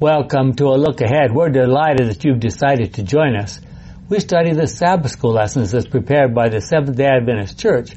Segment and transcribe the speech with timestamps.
[0.00, 1.32] Welcome to a look ahead.
[1.32, 3.60] We're delighted that you've decided to join us.
[4.08, 7.90] We study the Sabbath School lessons as prepared by the Seventh day Adventist Church.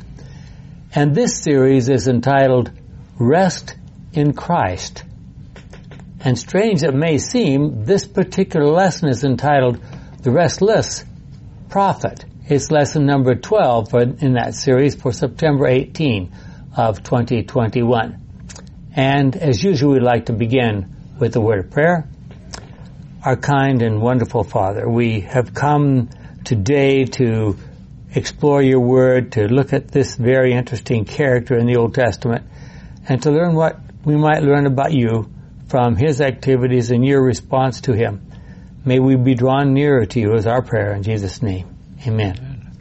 [0.94, 2.72] And this series is entitled
[3.18, 3.76] Rest
[4.14, 5.06] in Christ.
[6.20, 9.82] And strange it may seem, this particular lesson is entitled
[10.22, 11.04] The Restless
[11.68, 12.26] Prophet.
[12.48, 16.32] It's lesson number 12 for, in that series for September 18
[16.78, 18.22] of 2021.
[18.96, 22.08] And as usual, we'd like to begin with a word of prayer.
[23.24, 26.10] Our kind and wonderful Father, we have come
[26.46, 27.58] today to
[28.14, 32.46] explore your word, to look at this very interesting character in the Old Testament,
[33.08, 35.30] and to learn what we might learn about you
[35.68, 38.26] from his activities and your response to him.
[38.86, 41.76] May we be drawn nearer to you as our prayer in Jesus' name.
[42.08, 42.72] Amen.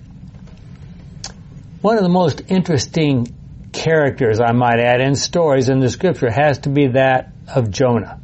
[1.80, 3.34] One of the most interesting
[3.72, 8.20] characters, I might add, in stories in the scripture has to be that of Jonah.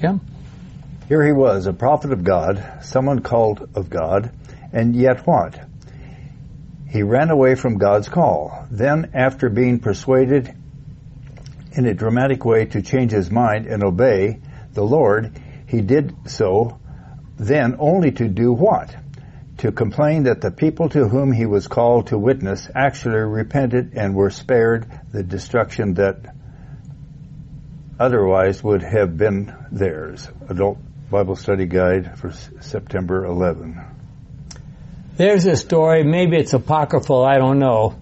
[0.00, 0.20] Jim?
[1.08, 4.30] Here he was, a prophet of God, someone called of God,
[4.72, 5.58] and yet what?
[6.88, 8.66] He ran away from God's call.
[8.70, 10.54] Then, after being persuaded
[11.72, 14.40] in a dramatic way to change his mind and obey
[14.72, 15.32] the Lord,
[15.66, 16.78] he did so
[17.36, 18.94] then only to do what?
[19.58, 24.14] To complain that the people to whom he was called to witness actually repented and
[24.14, 26.33] were spared the destruction that
[27.98, 30.28] otherwise would have been theirs.
[30.48, 30.78] Adult
[31.10, 33.80] Bible Study Guide for September 11.
[35.16, 37.94] There's a story, maybe it's apocryphal, I don't know,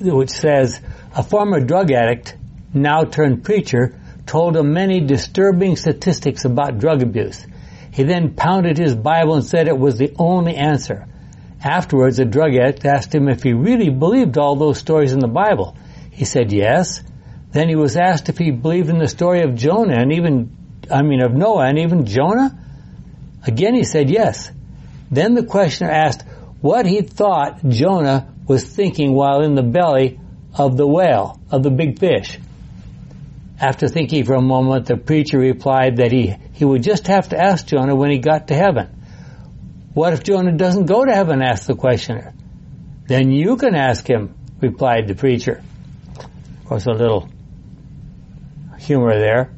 [0.00, 0.80] which says
[1.14, 2.36] a former drug addict,
[2.72, 7.44] now turned preacher, told him many disturbing statistics about drug abuse.
[7.92, 11.06] He then pounded his Bible and said it was the only answer.
[11.62, 15.28] Afterwards, a drug addict asked him if he really believed all those stories in the
[15.28, 15.76] Bible.
[16.10, 17.02] He said yes.
[17.54, 20.56] Then he was asked if he believed in the story of Jonah and even,
[20.90, 22.58] I mean, of Noah and even Jonah.
[23.46, 24.50] Again, he said yes.
[25.08, 26.24] Then the questioner asked
[26.60, 30.18] what he thought Jonah was thinking while in the belly
[30.52, 32.40] of the whale, of the big fish.
[33.60, 37.40] After thinking for a moment, the preacher replied that he, he would just have to
[37.40, 38.88] ask Jonah when he got to heaven.
[39.94, 41.40] What if Jonah doesn't go to heaven?
[41.40, 42.34] asked the questioner.
[43.06, 45.62] Then you can ask him, replied the preacher.
[46.18, 47.28] Of course, a little
[48.84, 49.50] humor there.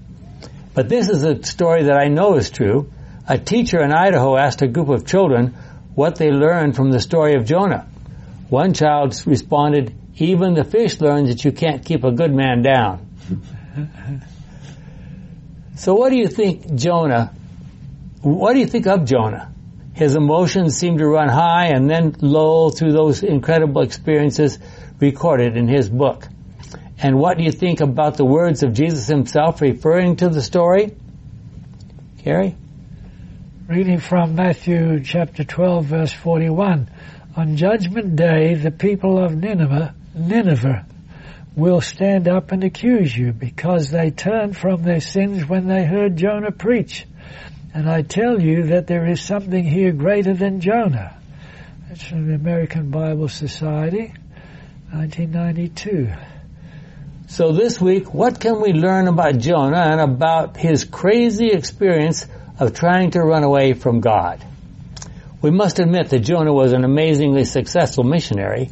[0.74, 2.90] But this is a story that I know is true
[3.28, 5.54] a teacher in Idaho asked a group of children
[5.94, 7.88] what they learned from the story of Jonah.
[8.48, 13.10] One child responded, even the fish learns that you can't keep a good man down.
[15.76, 17.34] so what do you think Jonah,
[18.20, 19.52] what do you think of Jonah?
[19.94, 24.58] His emotions seem to run high and then low through those incredible experiences
[25.00, 26.28] recorded in his book.
[26.98, 30.96] And what do you think about the words of Jesus himself referring to the story?
[32.24, 32.56] Gary?
[33.68, 36.88] Reading from Matthew chapter 12 verse 41.
[37.36, 40.86] On judgment day, the people of Nineveh, Nineveh
[41.54, 46.16] will stand up and accuse you because they turned from their sins when they heard
[46.16, 47.06] Jonah preach.
[47.74, 51.18] And I tell you that there is something here greater than Jonah.
[51.88, 54.14] That's from the American Bible Society,
[54.92, 56.10] 1992.
[57.28, 62.26] So this week, what can we learn about Jonah and about his crazy experience
[62.58, 64.44] of trying to run away from God.
[65.42, 68.70] We must admit that Jonah was an amazingly successful missionary.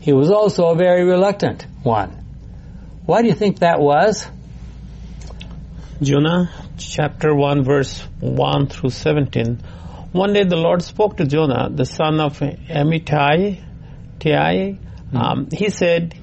[0.00, 2.24] He was also a very reluctant one.
[3.04, 4.26] Why do you think that was?
[6.00, 9.56] Jonah chapter 1 verse 1 through 17.
[10.12, 13.60] One day the Lord spoke to Jonah, the son of Amittai.
[14.20, 15.16] Mm-hmm.
[15.16, 16.14] Um, he said,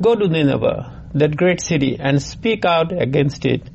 [0.00, 3.68] Go to Nineveh, that great city, and speak out against it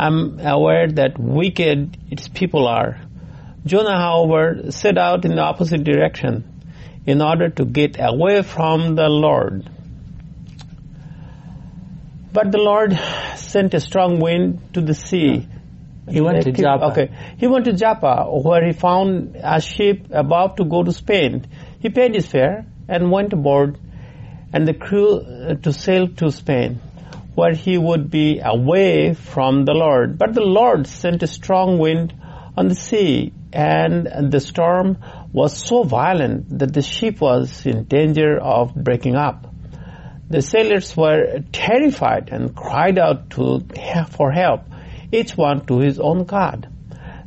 [0.00, 2.98] I'm aware that wicked its people are.
[3.66, 6.44] Jonah, however, set out in the opposite direction
[7.04, 9.68] in order to get away from the Lord.
[12.32, 12.98] But the Lord
[13.36, 15.46] sent a strong wind to the sea.
[16.08, 16.84] He went to Joppa.
[16.92, 17.10] Okay.
[17.36, 21.46] He went to Joppa, where he found a ship about to go to Spain.
[21.80, 23.78] He paid his fare and went aboard
[24.52, 26.80] and the crew uh, to sail to Spain
[27.34, 30.18] where he would be away from the Lord.
[30.18, 32.14] But the Lord sent a strong wind
[32.56, 34.98] on the sea, and the storm
[35.32, 39.46] was so violent that the ship was in danger of breaking up.
[40.28, 43.64] The sailors were terrified and cried out to,
[44.10, 44.62] for help,
[45.10, 46.68] each one to his own God.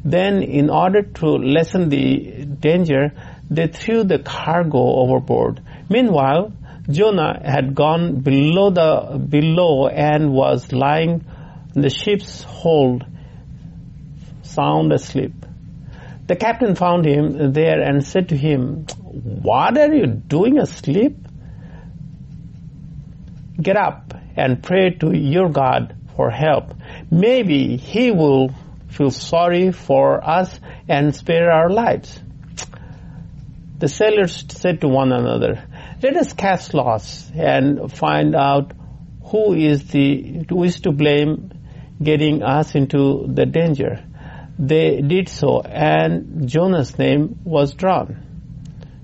[0.06, 3.14] Then, in order to lessen the danger,
[3.50, 5.62] they threw the cargo overboard.
[5.90, 6.54] Meanwhile,
[6.90, 11.24] Jonah had gone below the below and was lying
[11.76, 13.06] in the ship's hold,
[14.42, 15.34] sound asleep.
[16.28, 21.18] The captain found him there and said to him, What are you doing asleep?
[23.62, 26.74] Get up and pray to your God for help.
[27.12, 28.52] Maybe he will
[28.90, 32.20] feel sorry for us and spare our lives.
[33.80, 35.66] The sailors said to one another,
[36.04, 38.74] let us cast lots and find out
[39.24, 41.52] who is the, who is to blame
[42.04, 44.04] getting us into the danger.
[44.60, 48.18] They did so and Jonah's name was drawn.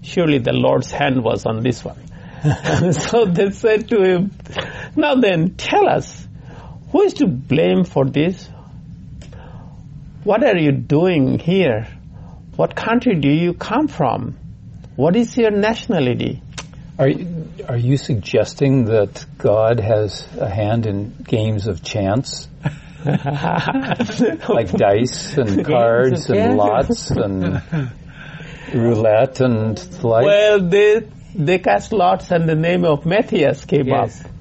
[0.01, 2.03] Surely the Lord's hand was on this one.
[2.91, 4.31] so they said to him,
[4.97, 6.27] now then tell us,
[6.91, 8.49] who is to blame for this?
[10.25, 11.87] What are you doing here?
[12.57, 14.37] What country do you come from?
[14.97, 16.41] What is your nationality?
[16.99, 22.49] Are you, are you suggesting that God has a hand in games of chance?
[23.05, 27.61] like dice and cards and lots and
[28.73, 30.25] roulette and the like?
[30.25, 34.19] Well, they they cast lots and the name of Matthias came Yes.
[34.25, 34.31] up.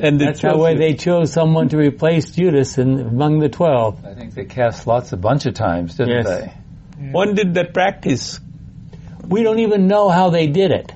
[0.00, 4.04] And That's the way they chose someone to replace Judas in, among the twelve.
[4.04, 6.26] I think they cast lots a bunch of times, didn't Yes.
[6.26, 6.52] they?
[7.12, 8.40] When did that practice?
[9.24, 10.92] We don't even know how they did it.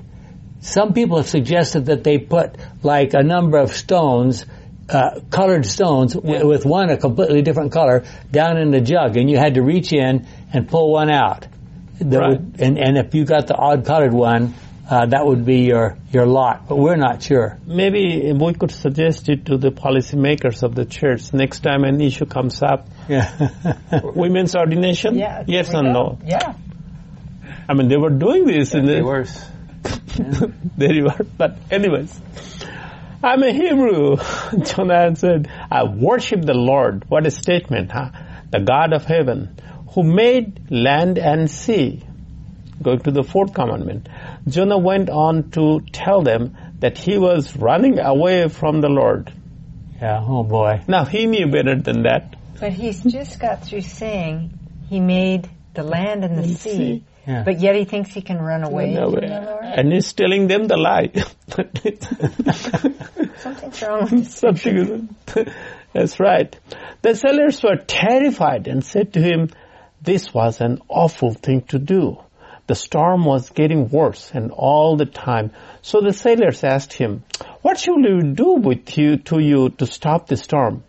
[0.65, 4.45] Some people have suggested that they put like a number of stones,
[4.89, 6.43] uh, colored stones, w- Yeah.
[6.43, 9.91] with one a completely different color, down in the jug, and you had to reach
[9.91, 11.47] in and pull one out.
[11.99, 12.29] That Right.
[12.29, 14.53] would- and, and if you got the odd colored one,
[14.89, 16.67] uh, that would be your, your lot.
[16.69, 17.57] But we're not sure.
[17.67, 22.25] Maybe we could suggest it to the policymakers of the church next time an issue
[22.25, 22.87] comes up.
[23.09, 23.29] Yeah.
[24.15, 25.15] Women's ordination?
[25.17, 25.43] Yeah.
[25.45, 26.03] Yes there we and go.
[26.03, 26.17] no.
[26.25, 26.53] Yeah.
[27.67, 29.45] I mean, they were doing this in They the, worse.
[30.77, 31.23] there you are.
[31.37, 32.19] But anyways,
[33.23, 34.17] I'm a Hebrew.
[34.63, 37.05] Jonah answered, I worship the Lord.
[37.09, 38.09] What a statement, huh?
[38.51, 39.55] The God of heaven,
[39.93, 42.03] who made land and sea.
[42.81, 44.09] Going to the fourth commandment.
[44.47, 49.31] Jonah went on to tell them that he was running away from the Lord.
[50.01, 50.19] yeah.
[50.27, 50.81] Oh boy.
[50.87, 52.35] Now he knew better than that.
[52.59, 54.57] But he's just got through saying
[54.89, 57.03] he made the land and the And sea.
[57.25, 57.43] Yeah.
[57.43, 59.63] But yet he thinks he can run away No from the Lord.
[59.63, 61.11] And he's telling them the lie.
[63.37, 64.27] Something's wrong with.
[64.43, 65.45] Something is
[65.93, 66.55] That's right.
[67.01, 69.49] The sailors were terrified and said to him,
[70.01, 72.17] this was an awful thing to do.
[72.67, 75.51] The storm was getting worse and all the time.
[75.81, 77.23] So the sailors asked him,
[77.61, 80.83] what shall we do with you, to you to stop the storm?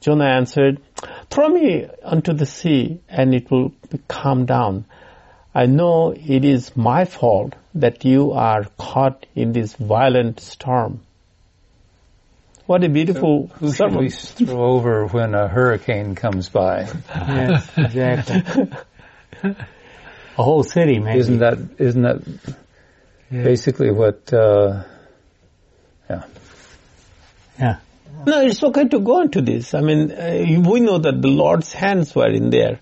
[0.00, 0.80] Jonah answered,
[1.28, 3.72] throw me onto the sea and it will
[4.06, 4.86] calm down.
[5.54, 11.00] I know it is my fault that you are caught in this violent storm.
[12.66, 16.86] What a beautiful Who should we throw over when a hurricane comes by?
[17.08, 18.70] Yes, exactly.
[19.42, 21.18] A whole city, maybe.
[21.18, 22.22] Isn't that isn't that
[23.30, 24.30] basically what?
[24.32, 24.84] Uh,
[26.10, 26.24] yeah.
[27.58, 27.78] Yeah.
[28.26, 29.72] No, it's okay to go into this.
[29.72, 32.80] I mean, uh, we know that the Lord's hands were in there.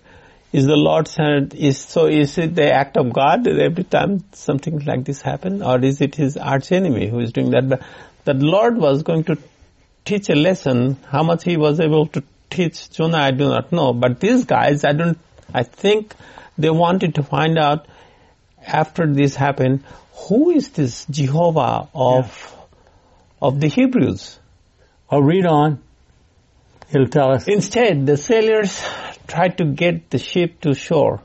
[0.51, 2.05] Is the Lord's hand is so?
[2.07, 5.99] Is it the act of God that every time something like this happen, or is
[5.99, 7.67] it His arch enemy who is doing that?
[7.67, 7.81] But
[8.23, 9.37] the Lord was going to
[10.05, 10.97] teach a lesson.
[11.09, 13.91] How much He was able to teach Jonah, I do not know.
[13.93, 15.17] But these guys, I don't.
[15.53, 16.13] I think
[16.57, 17.87] they wanted to find out
[18.65, 19.83] after this happened,
[20.27, 22.55] who is this Jehovah of
[23.41, 24.39] of the Hebrews?
[25.09, 25.83] I'll read on.
[26.91, 27.47] It'll tell us.
[27.47, 28.81] Instead, the sailors
[29.27, 31.21] tried to get the ship to shore,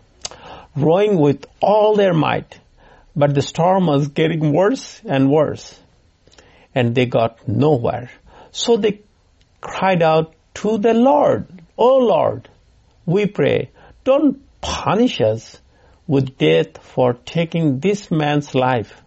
[0.74, 2.58] rowing with all their might,
[3.14, 5.78] but the storm was getting worse and worse,
[6.74, 8.10] and they got nowhere.
[8.50, 9.02] So they
[9.60, 11.46] cried out to the Lord,
[11.78, 12.48] O Lord,
[13.06, 13.70] we pray,
[14.04, 15.60] don't punish us
[16.06, 19.02] with death for taking this man's life.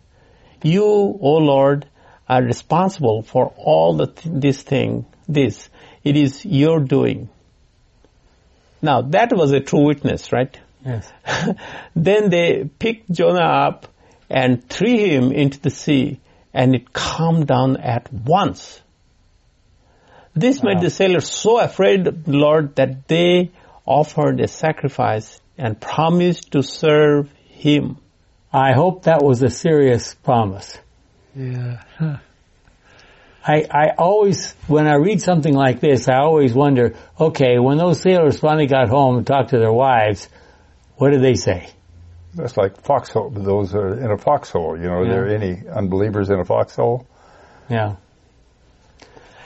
[0.63, 1.87] You, O Lord,
[2.27, 5.69] are responsible for all the th- this thing, this.
[6.05, 7.29] It is your doing.
[8.81, 10.57] Now that was a true witness, right?
[10.85, 11.11] Yes.
[11.95, 13.87] then they picked Jonah up
[14.29, 16.19] and threw him into the sea
[16.53, 18.81] and it calmed down at once.
[20.35, 23.51] This made the sailors so afraid of the Lord that they
[23.85, 27.97] offered a sacrifice and promised to serve him.
[28.53, 30.77] I hope that was a serious promise.
[31.35, 31.81] Yeah.
[33.45, 33.51] Huh.
[33.53, 38.01] I, I always, when I read something like this, I always wonder, okay, when those
[38.01, 40.27] sailors finally got home and talked to their wives,
[40.95, 41.69] what did they say?
[42.33, 43.29] That's like foxhole.
[43.29, 44.77] Those are in a foxhole.
[44.77, 47.07] You know, are there any unbelievers in a foxhole?
[47.69, 47.95] Yeah.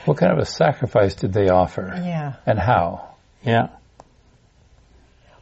[0.05, 1.93] What kind of a sacrifice did they offer?
[1.95, 2.35] Yeah.
[2.45, 3.15] And how?
[3.43, 3.69] Yeah.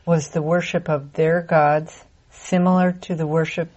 [0.06, 3.70] Was the worship of their gods similar to the worship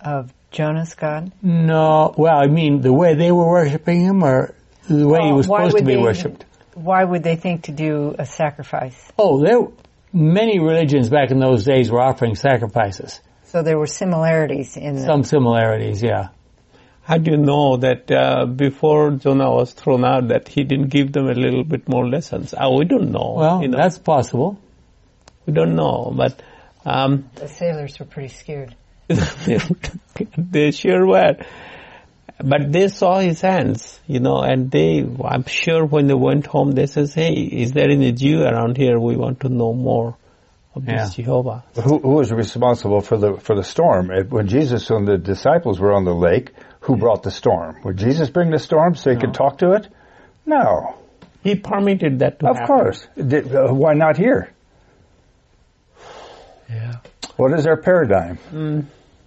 [0.00, 1.32] of Jonah's God?
[1.42, 4.54] No, well, I mean, the way they were worshiping him or
[4.88, 6.44] the way he was why supposed to would be they- worshipped?
[6.74, 8.96] Why would they think to do a sacrifice?
[9.18, 9.60] Oh, there,
[10.12, 13.20] many religions back in those days were offering sacrifices.
[13.44, 16.28] So there were similarities in the Some similarities, yeah.
[17.02, 21.12] How do you know that uh, before Jonah was thrown out that he didn't give
[21.12, 22.54] them a little bit more lessons?
[22.54, 23.34] Uh, we don't know.
[23.36, 23.76] Well, you know.
[23.76, 24.58] that's possible.
[25.44, 26.40] we don't know, but
[26.86, 28.74] um, the sailors were pretty scared.
[30.36, 31.36] they sure were.
[32.42, 36.72] But they saw his hands, you know, and they, I'm sure when they went home,
[36.72, 38.98] they says, hey, is there any Jew around here?
[38.98, 40.16] We want to know more
[40.74, 41.04] of Yeah.
[41.04, 41.62] this Jehovah.
[41.74, 44.10] Who, who was responsible for the for the storm?
[44.10, 46.50] It- When Jesus and the disciples were on the lake,
[46.80, 47.76] who brought the storm?
[47.84, 49.86] Would Jesus bring the storm so he could talk to it?
[50.44, 50.96] No,
[51.44, 52.74] He permitted that to of happen.
[52.74, 53.06] Of course.
[53.16, 54.50] Did, uh, why not here?
[56.68, 56.94] Yeah.
[57.36, 58.38] What is our paradigm?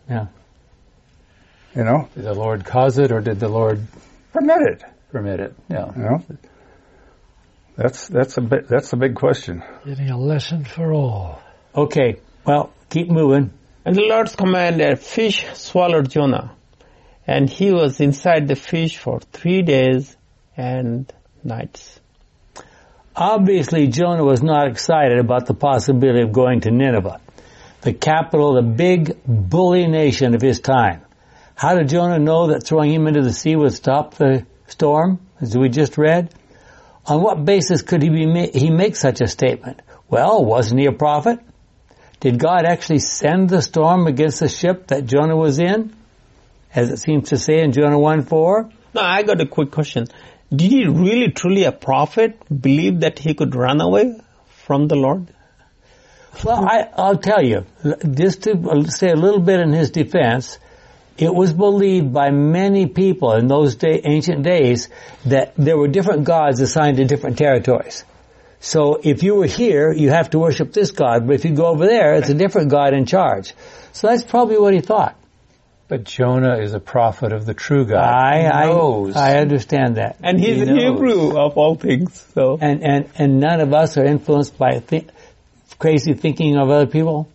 [0.09, 0.27] Yeah.
[1.75, 3.85] You know, Did the Lord cause it or did the Lord
[4.31, 4.83] permit it.
[5.12, 5.55] permit it?
[5.69, 5.91] Yeah.
[5.95, 6.25] You know,
[7.75, 9.62] that's that's a bit that's a big question.
[9.85, 11.41] Getting a lesson for all.
[11.75, 13.51] Okay, well, keep moving.
[13.83, 16.55] And the Lord's command, a fish swallowed Jonah.
[17.27, 20.15] And he was inside the fish for three days
[20.55, 21.12] and
[21.43, 22.00] nights.
[23.15, 27.19] Obviously, Jonah was not excited about the possibility of going to Nineveh,
[27.85, 31.01] the capital, the big bully nation of his time.
[31.53, 35.55] How did Jonah know that throwing him into the sea would stop the storm, as
[35.55, 36.33] we just read?
[37.05, 39.83] On what basis could he be he make such a statement?
[40.09, 41.39] Well, wasn't he a prophet?
[42.19, 45.95] Did God actually send the storm against the ship that Jonah was in,
[46.73, 48.71] as it seems to say in Jonah one four?
[48.95, 50.07] Now, I got a quick question.
[50.49, 55.27] Did he really, truly a prophet believe that he could run away from the Lord?
[56.43, 57.65] Well, I, I'll tell you,
[58.11, 60.59] just to say a little bit in his defense,
[61.17, 64.89] it was believed by many people in those day, ancient days
[65.25, 68.03] that there were different gods assigned to different territories.
[68.59, 71.67] So if you were here, you have to worship this god, but if you go
[71.67, 73.53] over there, it's a different god in charge.
[73.93, 75.15] So that's probably what he thought.
[75.87, 78.03] But Jonah is a prophet of the true God.
[78.03, 79.15] I, he I, knows.
[79.15, 80.17] I understand that.
[80.23, 80.73] And he's He a.
[80.73, 82.57] Hebrew of all things, so.
[82.59, 85.05] And, and, and none of us are influenced by thi-
[85.79, 87.29] crazy thinking of other people?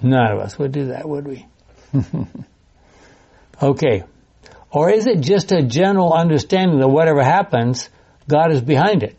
[0.00, 1.46] None of us would do that, would we?
[3.62, 4.04] okay.
[4.70, 7.88] Or is it just a general understanding that whatever happens,
[8.28, 9.16] God is behind it?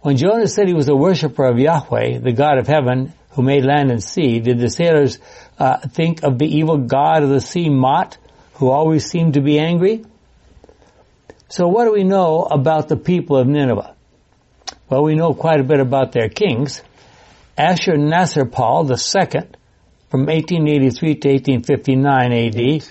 [0.00, 3.64] When Jonah said he was a worshiper of Yahweh, the God of heaven, who made
[3.64, 5.18] land and sea, did the sailors
[5.58, 8.16] uh, think of the evil God of the sea, Mot,
[8.54, 10.04] who always seemed to be angry?
[11.48, 13.94] So what do we know about the people of Nineveh?
[14.88, 16.82] Well, we know quite a bit about their kings.
[17.62, 19.40] Ashur-Nasir-Pal II,
[20.10, 22.84] from 1883 to 1859 AD,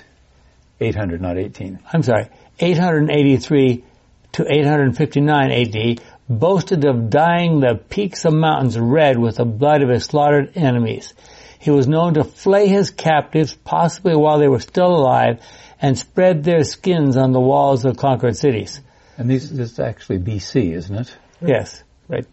[0.80, 1.80] 800, not 18.
[1.92, 3.84] I'm sorry, 883
[4.32, 9.90] to 859 AD, boasted of dyeing the peaks of mountains red with the blood of
[9.90, 11.14] his slaughtered enemies.
[11.60, 15.42] He was known to flay his captives, possibly while they were still alive,
[15.82, 18.80] and spread their skins on the walls of conquered cities.
[19.18, 21.18] And these, this is actually BC, isn't it?
[21.42, 21.84] Yes.
[22.08, 22.26] Right.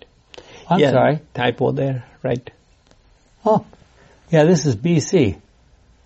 [0.71, 1.21] I'm yeah, sorry.
[1.35, 2.51] Typo there, right.
[3.45, 3.65] Oh,
[4.31, 5.41] yeah, this is BC.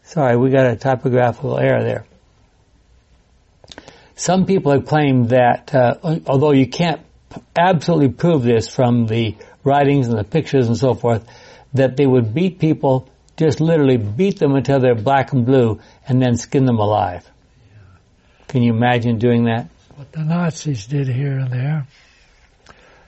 [0.04, 2.04] Sorry, we got a typographical error there.
[4.14, 7.00] Some people have claimed that, uh, although you can't
[7.58, 11.26] absolutely prove this from the writings and the pictures and so forth,
[11.74, 16.20] that they would beat people, just literally beat them until they're black and blue, and
[16.20, 17.28] then skin them alive.
[18.48, 19.68] Can you imagine doing that?
[19.96, 21.86] What the Nazis did here and there.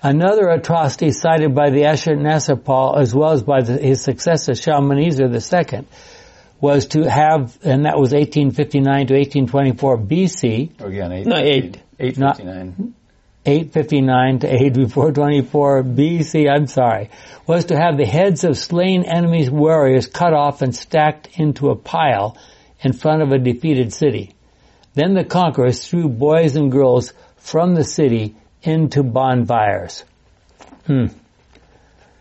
[0.04, 5.86] Another atrocity cited by the Ashur-Nasir-Pal as well as by the, his successor Shalmaneser II
[6.60, 11.78] was to have, and that was 1859 to 1824 BC, Again, eight, No, eight.
[11.98, 12.94] 859.
[13.46, 17.08] 859 to 8424 BC, I'm sorry,
[17.46, 21.76] was to have the heads of slain enemies warriors cut off and stacked into a
[21.76, 22.36] pile
[22.80, 24.34] in front of a defeated city.
[24.92, 30.04] Then the conquerors threw boys and girls from the city into bonfires.
[30.86, 31.06] Hmm.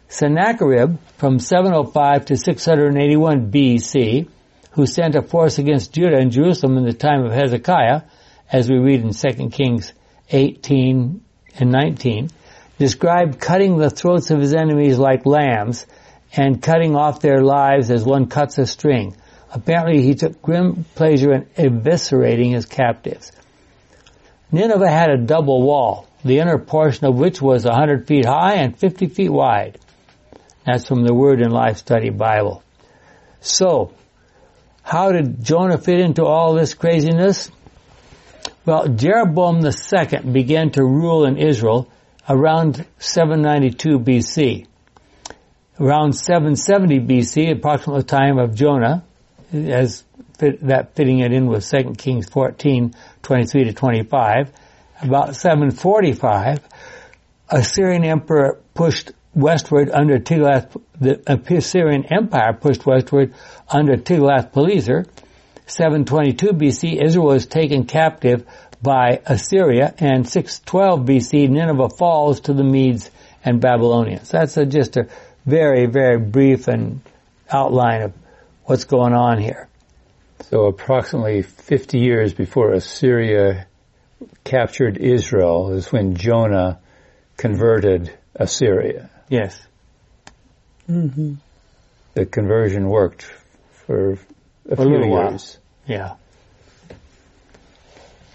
[0.07, 4.27] Sennacherib, from 705 to 681 BC,
[4.71, 8.01] who sent a force against Judah and Jerusalem in the time of Hezekiah,
[8.51, 9.91] as we read in 2 Kings
[10.29, 11.21] 18
[11.55, 12.29] and 19,
[12.77, 15.85] described cutting the throats of his enemies like lambs
[16.35, 19.15] and cutting off their lives as one cuts a string.
[19.51, 23.31] Apparently he took grim pleasure in eviscerating his captives.
[24.51, 28.77] Nineveh had a double wall, the inner portion of which was 100 feet high and
[28.77, 29.77] 50 feet wide.
[30.65, 32.63] That's from the Word and Life Study Bible.
[33.41, 33.93] So,
[34.81, 37.51] how did Jonah fit into all this craziness?
[38.65, 41.89] Well, Jeroboam II began to rule in Israel
[42.29, 44.67] around 792 BC.
[45.79, 49.03] Around 770 BC, approximately the time of Jonah,
[49.53, 50.03] as
[50.37, 54.51] fit, that fitting it in with 2 Kings 14, 23 to 25.
[55.03, 56.59] About 745,
[57.49, 63.33] Assyrian emperor pushed westward under Tiglath, the Assyrian Empire pushed westward
[63.67, 65.05] under Tiglath-Pileser.
[65.65, 68.45] 722 BC, Israel was taken captive
[68.81, 73.11] by Assyria, and 612 BC, Nineveh falls to the Medes
[73.43, 74.29] and Babylonians.
[74.29, 75.09] That's a, just a
[75.45, 77.01] very, very brief and
[77.51, 78.13] outline of
[78.63, 79.67] what's going on here.
[80.43, 83.67] So approximately 50 years before Assyria
[84.43, 86.79] captured Israel is when Jonah
[87.37, 89.09] converted Assyria.
[89.29, 89.59] Yes.
[90.89, 91.35] Mm-hmm.
[92.13, 93.23] The conversion worked
[93.85, 94.17] for a,
[94.69, 95.57] a few little years.
[95.85, 95.97] While.
[95.97, 96.15] Yeah.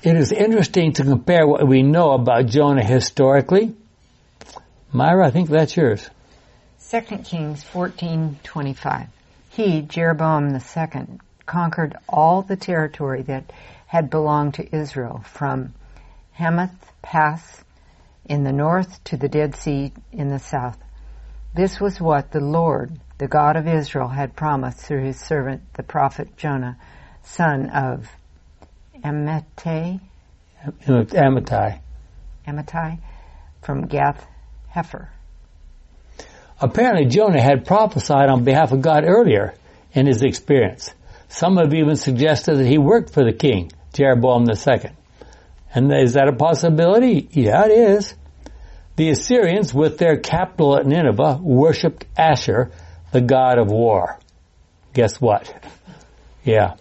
[0.02, 3.75] It is interesting to compare what we know about Jonah historically.
[4.92, 6.09] Myra, I think that's yours.
[6.90, 9.09] 2 Kings 14:25.
[9.50, 11.18] He, Jeroboam II,
[11.49, 13.52] conquered all the territory that
[13.87, 15.75] had belonged to Israel from
[16.33, 17.64] Hamath Pass
[18.26, 20.78] in the north to the Dead Sea in the south.
[21.55, 25.83] This was what the Lord, the God of Israel, had promised through his servant, the
[25.83, 26.76] prophet Jonah,
[27.23, 28.07] son of
[29.02, 30.00] Amittai,
[30.87, 31.81] Amittai,
[32.47, 32.99] Amittai
[33.62, 34.25] from Gath
[34.75, 35.09] Hefer.
[36.61, 39.55] Apparently Jonah had prophesied on behalf of God earlier
[39.95, 40.93] in his experience.
[41.28, 44.90] Some have even suggested that he worked for the king, Jeroboam II.
[45.75, 47.28] And is that a possibility?
[47.30, 48.14] Yeah, it is.
[48.97, 52.73] The Assyrians, with their capital at Nineveh, worshipped Asher,
[53.12, 54.18] the god of war.
[54.94, 55.53] Guess what?
[56.44, 56.76] Yeah.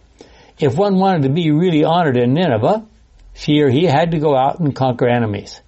[0.60, 2.86] If one wanted to be really honored in Nineveh,
[3.34, 5.60] she or he had to go out and conquer enemies.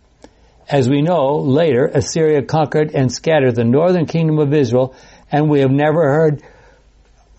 [0.69, 4.95] As we know, later, Assyria conquered and scattered the northern kingdom of Israel,
[5.31, 6.43] and we have never heard,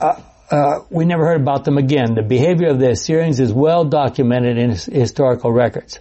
[0.01, 2.15] uh, uh, we never heard about them again.
[2.15, 5.99] The behavior of the Assyrians is well documented in historical records.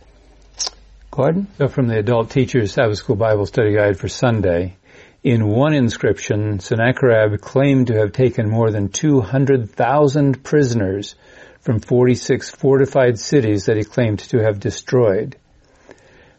[1.12, 1.48] Gordon?
[1.58, 4.78] So from the Adult Teachers Sabbath School Bible Study Guide for Sunday,
[5.24, 11.16] in one inscription, Sennacherib claimed to have taken more than 200,000 prisoners
[11.60, 15.36] from 46 fortified cities that he claimed to have destroyed.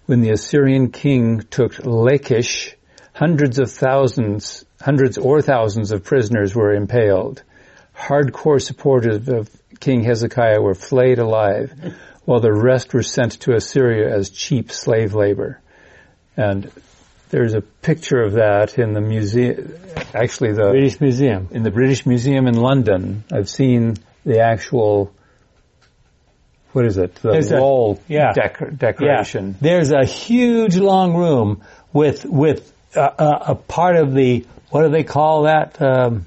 [0.06, 2.74] When the Assyrian king took Lachish,
[3.12, 7.42] hundreds of thousands, hundreds or thousands of prisoners were impaled.
[8.00, 11.72] Hardcore supporters of King Hezekiah were flayed alive,
[12.24, 15.60] while the rest were sent to Assyria as cheap slave labor.
[16.36, 16.70] And
[17.30, 19.74] there's a picture of that in the museum,
[20.14, 21.48] actually the British Museum.
[21.50, 25.12] In the British Museum in London, I've seen the actual,
[26.72, 28.32] what is it, the There's a- wall yeah.
[28.32, 29.48] dec- decoration.
[29.48, 29.56] Yeah.
[29.60, 34.88] There's a huge long room with with uh, uh, a part of the what do
[34.90, 36.26] they call that um,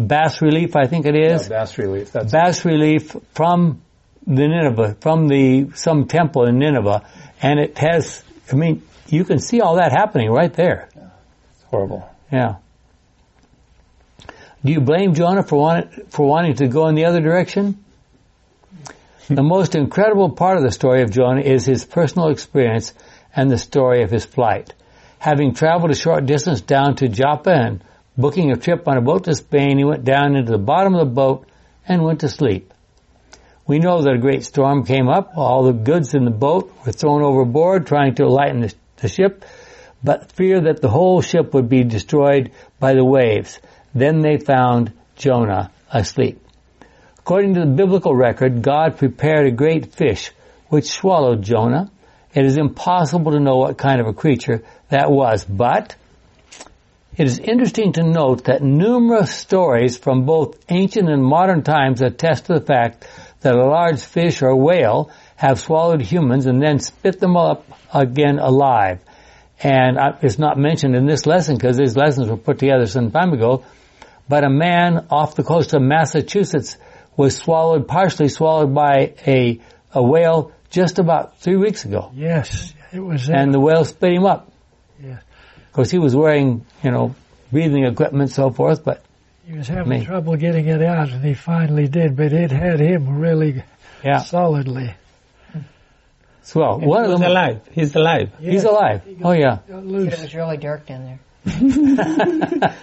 [0.00, 0.74] bas relief?
[0.76, 2.12] I think it is Yeah, bas relief.
[2.12, 3.82] That's bas relief from
[4.26, 7.02] the Nineveh, from the some temple in Nineveh,
[7.42, 8.22] and it has.
[8.50, 10.88] I mean, you can see all that happening right there.
[10.94, 12.08] It's horrible.
[12.32, 12.56] Yeah.
[14.64, 17.82] Do you blame Jonah for want, for wanting to go in the other direction?
[19.28, 22.92] the most incredible part of the story of Jonah is his personal experience
[23.34, 24.74] and the story of his flight.
[25.18, 27.84] Having traveled a short distance down to Joppa and
[28.20, 31.00] booking a trip on a boat to Spain, he went down into the bottom of
[31.00, 31.46] the boat
[31.86, 32.72] and went to sleep.
[33.66, 35.32] We know that a great storm came up.
[35.36, 39.44] All the goods in the boat were thrown overboard trying to lighten the, the ship,
[40.02, 43.60] but fear that the whole ship would be destroyed by the waves.
[43.94, 46.44] Then they found Jonah asleep.
[47.18, 50.32] According to the biblical record, God prepared a great fish
[50.68, 51.90] which swallowed Jonah.
[52.34, 55.94] It is impossible to know what kind of a creature that was, but
[57.20, 62.46] it is interesting to note that numerous stories from both ancient and modern times attest
[62.46, 63.06] to the fact
[63.40, 68.38] that a large fish or whale have swallowed humans and then spit them up again
[68.38, 69.00] alive.
[69.62, 73.10] And uh, it's not mentioned in this lesson because these lessons were put together some
[73.10, 73.66] time ago.
[74.26, 76.78] But a man off the coast of Massachusetts
[77.18, 79.60] was swallowed, partially swallowed by a,
[79.92, 82.12] a whale just about three weeks ago.
[82.14, 83.38] Yes, it was that.
[83.38, 84.49] And the whale spit him up.
[85.70, 85.72] Yeah.
[85.72, 87.14] Of course, he was wearing, you know,
[87.52, 89.02] breathing equipment and so forth, but
[89.46, 90.04] He was having Me.
[90.04, 93.62] trouble getting it out, and he finally did, but it had him really
[94.04, 94.18] yeah.
[94.18, 94.94] solidly.
[96.42, 96.74] as well.
[96.78, 97.60] And One he of them, alive.
[97.72, 98.30] He's alive.
[98.40, 99.02] he's alive.
[99.22, 99.58] Oh yeah.
[99.68, 101.20] Got It was really dark down there.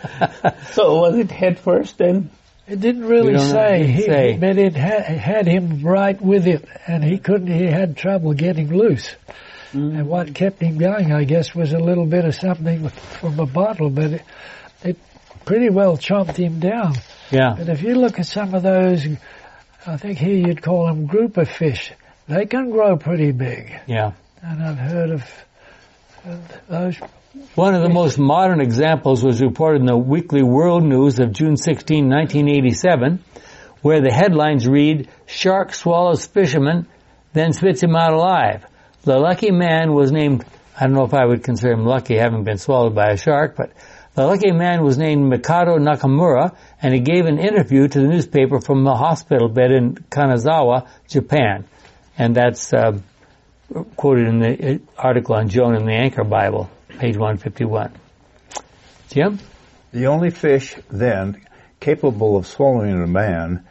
[0.72, 2.30] So was it head first then?
[2.68, 3.54] It didn't really We don't know.
[3.54, 4.38] say, he, say.
[4.38, 7.48] but it had, it had him right with it, and he couldn't.
[7.48, 9.16] He had trouble getting loose.
[9.74, 13.46] And what kept him going, I guess, was a little bit of something from a
[13.46, 14.22] bottle, but it,
[14.84, 14.98] it
[15.46, 16.96] pretty well chomped him down.
[17.32, 17.56] Yeah.
[17.58, 19.06] But if you look at some of those,
[19.86, 21.92] I think here you'd call them grouper fish.
[22.28, 24.12] They can grow pretty big, Yeah.
[24.42, 25.46] and I've heard of,
[26.26, 26.98] of those.
[27.56, 31.56] One of the most modern examples was reported in the Weekly World News of June
[31.56, 33.24] 16, 1987,
[33.82, 36.88] where the headlines read, Shark swallows fisherman,
[37.34, 38.66] then spits him out alive.
[39.08, 40.44] The lucky man was named,
[40.78, 43.56] I don't know if I would consider him lucky having been swallowed by a shark,
[43.56, 43.72] but
[44.16, 48.60] the lucky man was named Mikado Nakamura, and he gave an interview to the newspaper
[48.60, 51.64] from a hospital bed in Kanazawa, Japan.
[52.18, 53.00] And that's uh,
[53.96, 57.94] quoted in the uh, article on Jonah in the Anchor Bible, page 151.
[59.08, 59.40] Jim?
[59.94, 61.46] The only fish then
[61.80, 63.66] capable of swallowing a man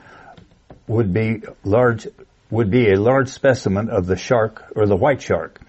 [0.87, 2.09] would be large
[2.51, 5.61] would be a large specimen of the shark or the white shark,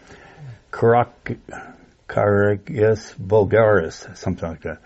[0.71, 1.39] Carac-
[2.07, 4.79] vulgaris, something like that.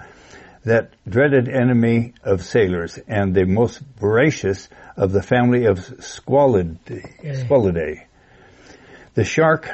[0.63, 8.05] That dreaded enemy of sailors and the most voracious of the family of squalid, squalidae.
[9.15, 9.69] The shark,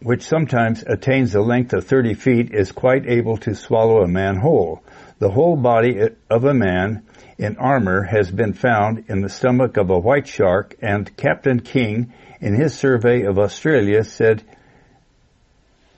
[0.00, 4.36] which sometimes attains a length of 30 feet, is quite able to swallow a man
[4.36, 4.82] whole.
[5.18, 6.00] The whole body
[6.30, 7.02] of a man
[7.38, 12.12] in armor has been found in the stomach of a white shark, and Captain King,
[12.40, 14.44] in his survey of Australia, said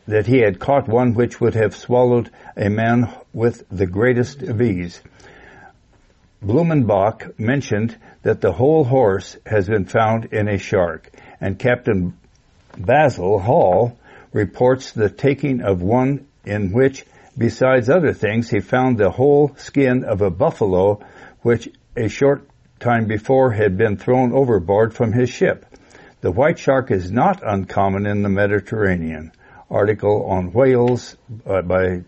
[0.09, 4.63] that he had caught one which would have swallowed a man with the greatest of
[4.63, 5.03] ease.
[6.43, 12.17] Blumenbach mentioned that the whole horse has been found in a shark, and Captain
[12.79, 13.99] Basil Hall
[14.33, 17.05] reports the taking of one in which,
[17.37, 21.01] besides other things, he found the whole skin of a buffalo,
[21.43, 25.67] which a short time before had been thrown overboard from his ship.
[26.21, 29.33] The white shark is not uncommon in the Mediterranean.
[29.71, 31.17] Article on whales
[31.47, 32.03] uh, by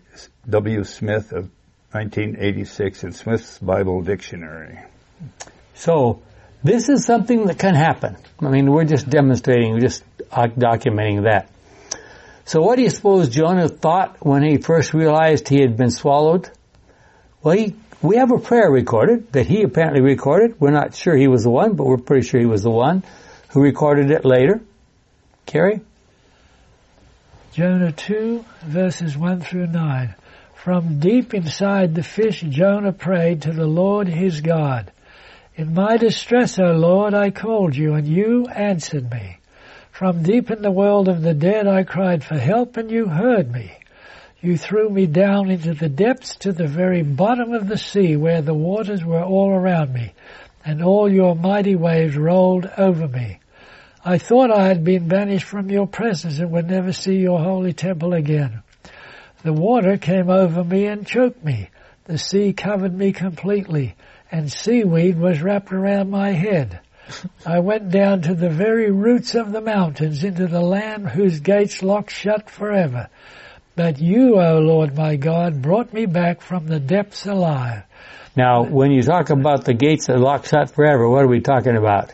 [0.49, 0.83] W.
[0.83, 1.49] Smith of
[1.91, 4.79] 1986 in Smith's Bible Dictionary.
[5.73, 6.21] So,
[6.63, 8.17] this is something that can happen.
[8.39, 11.49] I mean, we're just demonstrating, we're just documenting that.
[12.45, 16.49] So what do you suppose Jonah thought when he first realized he had been swallowed?
[17.41, 20.59] Well, he, we have a prayer recorded that he apparently recorded.
[20.59, 23.03] We're not sure he was the one, but we're pretty sure he was the one
[23.49, 24.61] who recorded it later.
[25.45, 25.81] Carrie?
[27.53, 30.15] Jonah 2, verses 1 through 9.
[30.55, 34.91] From deep inside the fish, Jonah prayed to the Lord his God.
[35.55, 39.37] In my distress, O Lord, I called you, and you answered me.
[40.03, 43.49] From deep in the world of the dead, I cried for help, and you heard
[43.49, 43.71] me.
[44.41, 48.41] You threw me down into the depths to the very bottom of the sea, where
[48.41, 50.11] the waters were all around me,
[50.65, 53.39] and all your mighty waves rolled over me.
[54.03, 57.71] I thought I had been banished from your presence and would never see your holy
[57.71, 58.61] temple again.
[59.43, 61.69] The water came over me and choked me.
[62.07, 63.95] The sea covered me completely,
[64.29, 66.81] and seaweed was wrapped around my head.
[67.45, 71.83] I went down to the very roots of the mountains, into the land whose gates
[71.83, 73.09] locked shut forever.
[73.75, 77.83] But you, O Lord my God, brought me back from the depths alive.
[78.35, 81.75] Now, when you talk about the gates that lock shut forever, what are we talking
[81.75, 82.13] about?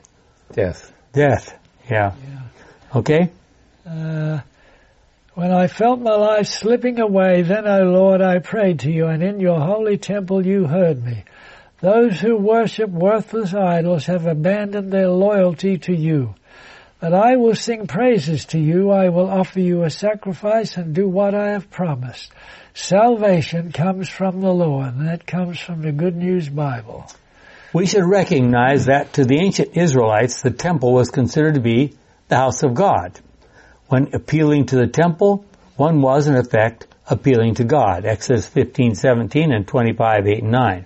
[0.51, 0.93] Death.
[1.13, 1.53] Death.
[1.89, 2.13] Yeah.
[2.95, 3.29] Okay?
[3.85, 4.39] Uh,
[5.33, 9.23] when I felt my life slipping away, then, O Lord, I prayed to you, and
[9.23, 11.23] in your holy temple you heard me.
[11.81, 16.35] Those who worship worthless idols have abandoned their loyalty to you.
[16.99, 18.91] But I will sing praises to you.
[18.91, 22.31] I will offer you a sacrifice and do what I have promised.
[22.73, 27.05] Salvation comes from the Lord, and that comes from the Good News Bible.
[27.71, 31.93] We should recognize that to the ancient Israelites, the temple was considered to be
[32.27, 33.17] the house of God.
[33.87, 35.45] When appealing to the temple,
[35.77, 38.05] one was in effect appealing to God.
[38.05, 40.85] Exodus 15, 17 and 25, 8 and 9.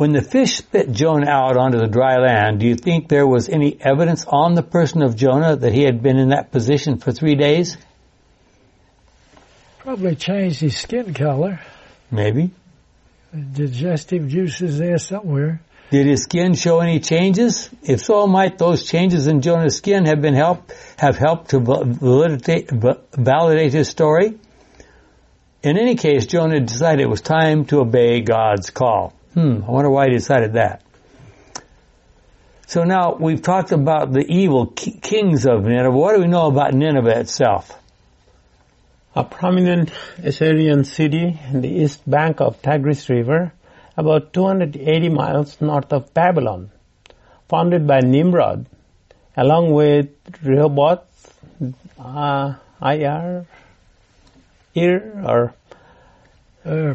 [0.00, 3.50] When the fish spit Jonah out onto the dry land, do you think there was
[3.50, 7.12] any evidence on the person of Jonah that he had been in that position for
[7.12, 7.76] three days?
[9.80, 11.60] Probably changed his skin color.
[12.10, 12.50] Maybe.
[13.34, 15.60] Digestive juices there somewhere.
[15.90, 17.68] Did his skin show any changes?
[17.82, 22.70] If so, might those changes in Jonah's skin have been help have helped to validate,
[22.70, 24.38] validate his story?
[25.62, 29.12] In any case, Jonah decided it was time to obey God's call.
[29.34, 30.82] Hmm, I wonder why he decided that.
[32.66, 35.90] So now we've talked about the evil ki- kings of Nineveh.
[35.90, 37.76] What do we know about Nineveh itself?
[39.14, 39.90] A prominent
[40.22, 43.52] Assyrian city in the east bank of Tigris River,
[43.96, 46.70] about 280 miles north of Babylon,
[47.48, 48.66] founded by Nimrod,
[49.36, 50.10] along with
[50.44, 51.02] Rehoboth,
[51.98, 53.46] uh, Ir,
[54.76, 55.54] Ir, or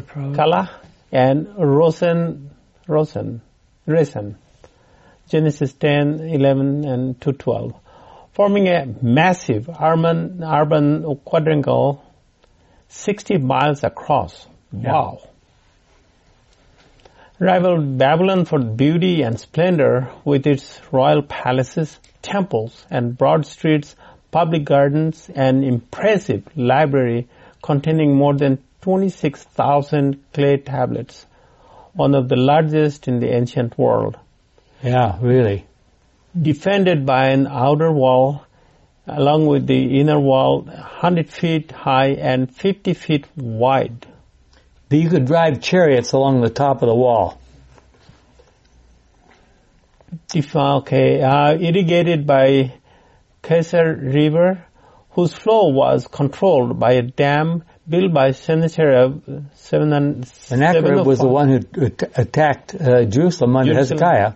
[0.00, 0.36] probably.
[0.38, 0.70] Calah,
[1.12, 2.50] and Rosen,
[2.86, 3.40] Rosen,
[3.86, 4.36] Resen.
[5.28, 7.74] Genesis 10, 11, and 2, 12,
[8.32, 12.04] forming a massive urban, urban quadrangle
[12.88, 14.46] 60 miles across.
[14.70, 15.28] Wow.
[17.40, 23.96] Rivaled Babylon for beauty and splendor with its royal palaces, temples, and broad streets,
[24.30, 27.28] public gardens, and impressive library
[27.62, 31.26] containing more than 26,000 clay tablets,
[31.92, 34.16] one of the largest in the ancient world
[34.80, 35.66] Yeah, really.
[36.40, 38.44] defended by an outer wall
[39.08, 44.06] along with the inner wall 100 feet high and 50 feet wide.
[44.90, 47.40] You could drive chariots along the top of the wall.
[50.54, 52.72] Okay, uh, irrigated by
[53.42, 54.64] Kesser River,
[55.10, 61.28] whose flow was controlled by a dam built by Sennacherib seven and Sennacherib was the
[61.28, 64.00] one who at- attacked uh, Jerusalem under Jerusalem.
[64.00, 64.32] Hezekiah.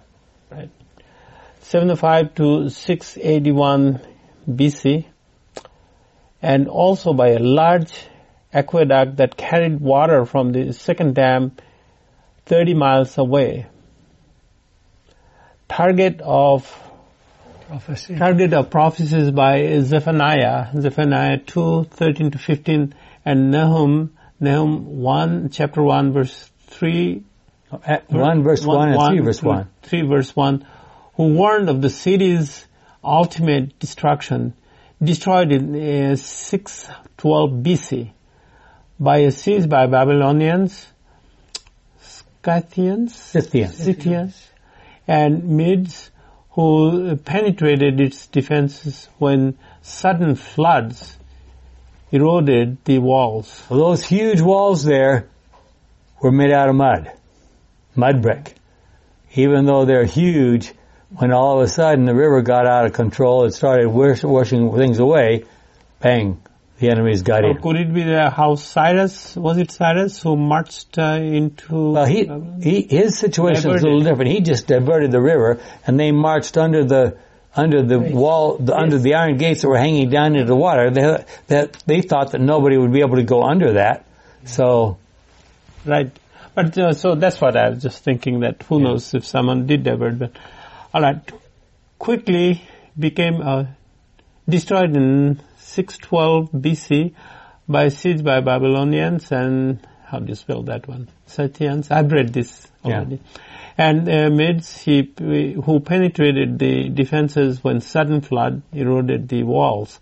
[1.63, 4.01] 75 to 681
[4.49, 5.05] BC,
[6.43, 7.93] and also by a large
[8.53, 11.53] aqueduct that carried water from the second dam
[12.47, 13.67] 30 miles away.
[15.69, 16.77] Target of
[17.69, 18.17] Prophecy.
[18.17, 25.83] target of prophecies by Zephaniah, Zephaniah 2, 13 to 15, and Nahum, Nahum 1, chapter
[25.83, 27.23] 1, verse 3,
[27.85, 29.69] At 1 verse 1, and 3 verse 1.
[29.83, 30.67] 3 verse 1,
[31.15, 32.67] who warned of the city's
[33.05, 34.55] ultimate destruction,
[35.03, 38.13] destroyed in uh, 612 BC
[38.99, 40.87] by a siege by Babylonians,
[42.01, 43.71] Scythians, Scythian.
[43.73, 44.49] Scythians,
[45.07, 46.11] and Medes,
[46.51, 51.17] who penetrated its defenses when sudden floods
[52.13, 53.63] eroded the walls.
[53.69, 55.29] Well, those huge walls there
[56.21, 57.13] were made out of mud,
[57.95, 58.55] mud brick.
[59.35, 60.73] Even though they're huge,
[61.17, 64.75] when all of a sudden the river got out of control and started wash, washing
[64.77, 65.45] things away,
[66.01, 66.43] bang,
[66.79, 67.61] the enemies got Or in.
[67.61, 71.93] could it be the how Cyrus, was it Cyrus who marched uh, into...
[71.93, 72.29] Well, he,
[72.63, 74.31] he his situation was a little different.
[74.31, 77.19] He just diverted the river, and they marched under the
[77.55, 80.91] under the wall, the, under the iron gates that were hanging down into the water.
[80.91, 84.07] They, that they thought that nobody would be able to go under that.
[84.45, 84.99] So
[85.85, 86.11] Right.
[86.55, 89.85] But uh, so that's what I was just thinking that who knows if someone did
[89.85, 90.19] divert.
[90.19, 90.33] But
[90.93, 91.21] all right,
[91.99, 92.63] quickly
[92.99, 93.67] became uh,
[94.49, 97.15] destroyed in 612 BC
[97.69, 101.09] by siege by Babylonians and how do you spell that one?
[101.27, 101.91] Scythians.
[101.91, 103.21] I've read this already.
[103.79, 110.01] And uh, Medes, he, who penetrated the defenses when sudden flood eroded the walls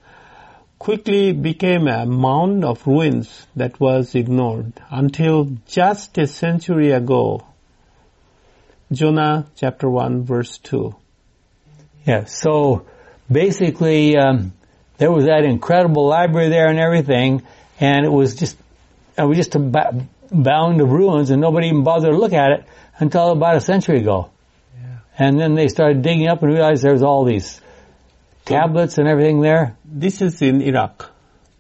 [0.79, 7.45] quickly became a mound of ruins that was ignored until just a century ago.
[8.93, 10.95] Jonah chapter 1 verse 2.
[12.07, 12.87] Yeah, so
[13.31, 14.53] basically, um,
[14.99, 17.43] there was that incredible library there and everything,
[17.81, 18.57] and it was just,
[19.19, 22.65] it we just bound of ruins, and nobody even bothered to look at it
[22.99, 24.31] until about a century ago.
[25.19, 27.61] And then they started digging up and realized there was all these
[28.45, 29.77] tablets and everything there.
[29.85, 31.11] This is in Iraq.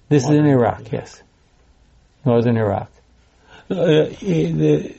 [0.09, 1.23] This is in Iraq, yes,
[2.25, 2.91] northern Iraq.
[3.71, 4.95] Uh, the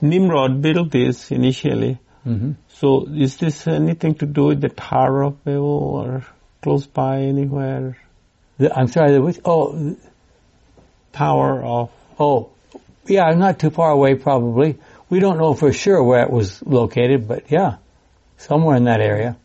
[0.00, 1.98] Nimrod built this initially.
[2.24, 6.26] hmm So is this anything to do with the Tower of Babel or
[6.62, 7.96] close by anywhere?
[8.58, 9.40] The, I'm sorry, the which?
[9.44, 9.96] Oh,
[11.14, 12.50] Tower of oh,
[13.06, 14.78] yeah, not too far away, probably.
[15.08, 17.76] We don't know for sure where it was located, but yeah,
[18.38, 19.36] somewhere in that area.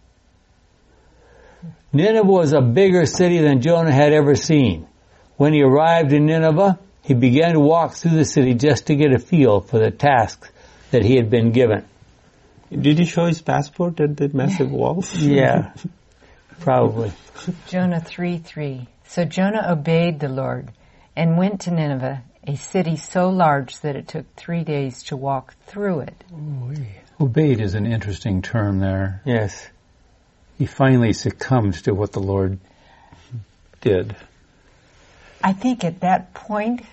[1.92, 4.88] Nineveh was a bigger city than Jonah had ever seen.
[5.38, 9.14] When he arrived in Nineveh, he began to walk through the city just to get
[9.14, 10.52] a feel for the task
[10.92, 11.86] that he had been given.
[12.72, 15.16] Did he show his passport at the massive walls?
[15.16, 15.74] Yeah,
[16.60, 17.12] probably.
[17.68, 18.88] Jonah 3 3.
[19.08, 20.70] So Jonah obeyed the Lord
[21.20, 25.54] and went to Nineveh, a city so large that it took three days to walk
[25.66, 26.24] through it.
[27.20, 29.22] Obeyed is an interesting term there.
[29.26, 29.68] Yes.
[30.58, 32.58] He finally succumbed to what the Lord
[33.82, 34.16] did.
[35.44, 36.84] I think at that point,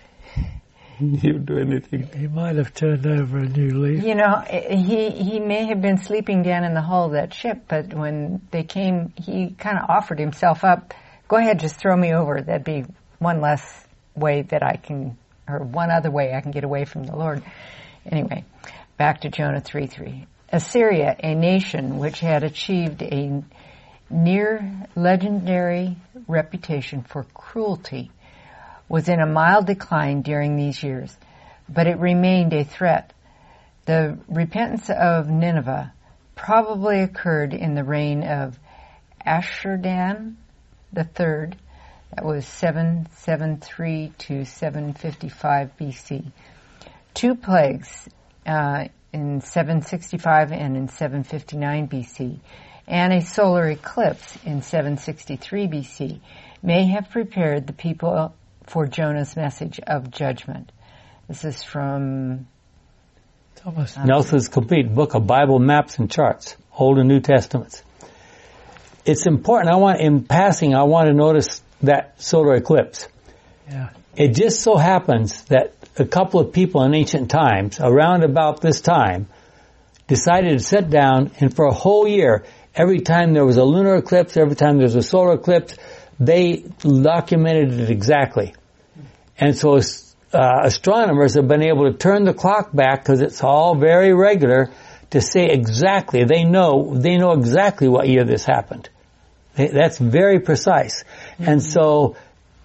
[0.98, 2.08] he would do anything.
[2.12, 4.02] He might have turned over a new leaf.
[4.02, 7.66] You know, he he may have been sleeping down in the hull of that ship,
[7.68, 10.94] but when they came, he kind of offered himself up.
[11.28, 12.40] Go ahead, just throw me over.
[12.40, 12.86] That'd be
[13.18, 13.85] one less
[14.16, 15.16] way that I can,
[15.48, 17.42] or one other way I can get away from the Lord.
[18.10, 18.44] Anyway,
[18.96, 20.26] back to Jonah 3 3.
[20.52, 23.42] Assyria, a nation which had achieved a
[24.08, 25.96] near legendary
[26.28, 28.10] reputation for cruelty,
[28.88, 31.14] was in a mild decline during these years,
[31.68, 33.12] but it remained a threat.
[33.86, 35.92] The repentance of Nineveh
[36.36, 38.56] probably occurred in the reign of
[39.26, 40.36] Ashurdan
[40.96, 41.58] III,
[42.16, 46.32] that was 773 to 755 BC.
[47.12, 48.08] Two plagues
[48.46, 52.38] uh, in 765 and in 759 BC,
[52.88, 56.20] and a solar eclipse in 763 BC
[56.62, 60.72] may have prepared the people for Jonah's message of judgment.
[61.28, 62.46] This is from
[63.56, 63.94] Thomas.
[63.98, 67.82] Nelson's complete book of Bible maps and charts, Old and New Testaments.
[69.04, 69.72] It's important.
[69.72, 73.08] I want, in passing, I want to notice that solar eclipse.
[73.68, 73.90] Yeah.
[74.16, 78.80] It just so happens that a couple of people in ancient times, around about this
[78.80, 79.28] time,
[80.06, 83.96] decided to sit down and for a whole year, every time there was a lunar
[83.96, 85.76] eclipse, every time there was a solar eclipse,
[86.18, 88.54] they documented it exactly.
[89.38, 89.76] And so
[90.32, 94.70] uh, astronomers have been able to turn the clock back because it's all very regular
[95.10, 98.88] to say exactly, they know, they know exactly what year this happened.
[99.56, 101.04] That's very precise.
[101.38, 102.16] And so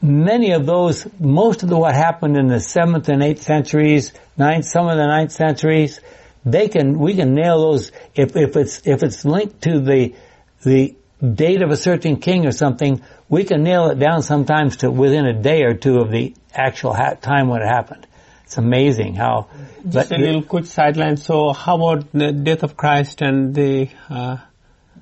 [0.02, 4.66] many of those, most of the what happened in the seventh and eighth centuries, ninth,
[4.66, 6.00] some of the ninth centuries,
[6.44, 10.16] they can, we can nail those, if, if it's, if it's linked to the,
[10.64, 14.92] the date of a certain king or something, we can nail it down sometimes to
[14.92, 18.08] within a day or two of the actual ha- time when it happened.
[18.44, 19.48] It's amazing how.
[19.88, 21.16] Just a little quick sideline.
[21.16, 24.38] So, how about the death of Christ and the uh,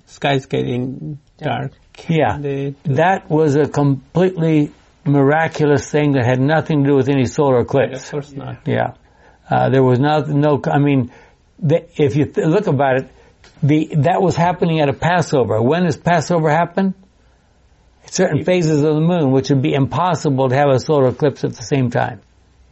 [0.05, 1.71] skies getting dark?
[2.07, 4.71] Yeah, The- that was a completely
[5.05, 8.05] miraculous thing that had nothing to do with any solar eclipse.
[8.05, 8.57] of course not.
[8.67, 8.93] Yeah,
[9.49, 10.61] uh, there was not no.
[10.65, 11.11] I mean,
[11.59, 13.09] the, if you th- look about it,
[13.63, 15.61] the that was happening at a Passover.
[15.61, 16.93] When does Passover happen?
[18.05, 21.53] Certain phases of the moon, which would be impossible to have a solar eclipse at
[21.53, 22.21] the same time.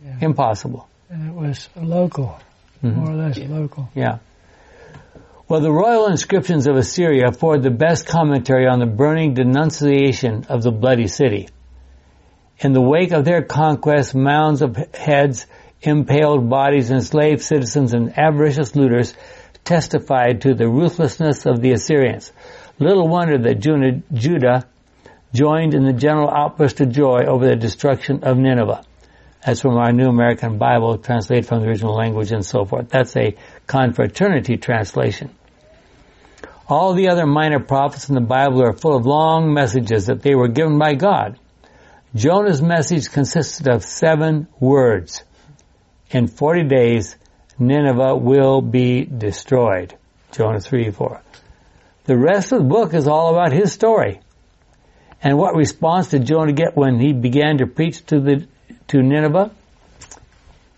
[0.04, 0.18] Yeah.
[0.22, 0.88] Impossible.
[1.10, 2.40] And it was local,
[2.82, 3.88] more or less local.
[3.94, 4.18] Yeah.
[5.50, 10.62] Well, the royal inscriptions of Assyria afford the best commentary on the burning denunciation of
[10.62, 11.48] the bloody city.
[12.60, 15.46] In the wake of their conquest, mounds of heads,
[15.82, 19.14] impaled bodies, enslaved citizens, and avaricious looters
[19.64, 22.34] testified to the ruthlessness of the Assyrians.
[22.78, 24.66] Little wonder that Judah
[25.34, 28.84] joined in the general outburst of joy over the destruction of Nineveh.
[29.48, 32.90] That's from our New American Bible, translated from the original language and so forth.
[32.90, 35.34] That's a confraternity translation.
[36.68, 40.36] All the other minor prophets in the Bible are full of long messages that they
[40.36, 41.40] were given by God.
[42.14, 45.24] Jonah's message consisted of seven words.
[46.12, 47.16] In 40 days,
[47.58, 49.96] Nineveh will be destroyed.
[50.34, 51.22] Jonah 3, 4.
[52.04, 54.20] The rest of the book is all about his story.
[55.24, 58.48] And what response did Jonah get when he began to preach to the,
[58.88, 59.52] to Nineveh?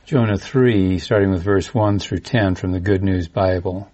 [0.06, 3.90] Jonah 3, starting with verse 1 through 10 from the Good News Bible.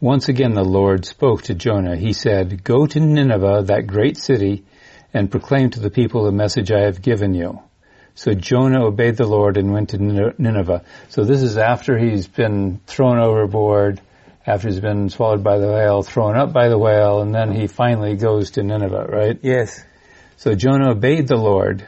[0.00, 1.96] Once again the Lord spoke to Jonah.
[1.96, 4.64] He said, Go to Nineveh, that great city,
[5.12, 7.60] and proclaim to the people the message I have given you.
[8.14, 10.84] So Jonah obeyed the Lord and went to Nineveh.
[11.08, 14.00] So this is after he's been thrown overboard,
[14.46, 17.66] after he's been swallowed by the whale, thrown up by the whale, and then he
[17.66, 19.38] finally goes to Nineveh, right?
[19.42, 19.84] Yes.
[20.36, 21.84] So Jonah obeyed the Lord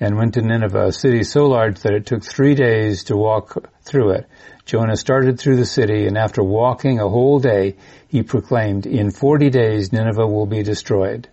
[0.00, 3.68] and went to Nineveh, a city so large that it took three days to walk
[3.82, 4.26] through it.
[4.64, 7.76] Jonah started through the city, and after walking a whole day,
[8.08, 11.28] he proclaimed, In forty days Nineveh will be destroyed.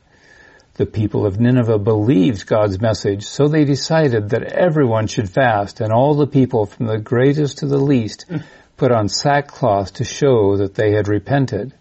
[0.74, 5.94] The people of Nineveh believed God's message, so they decided that everyone should fast, and
[5.94, 8.26] all the people, from the greatest to the least,
[8.78, 11.74] put on sackcloth to show that they had repented.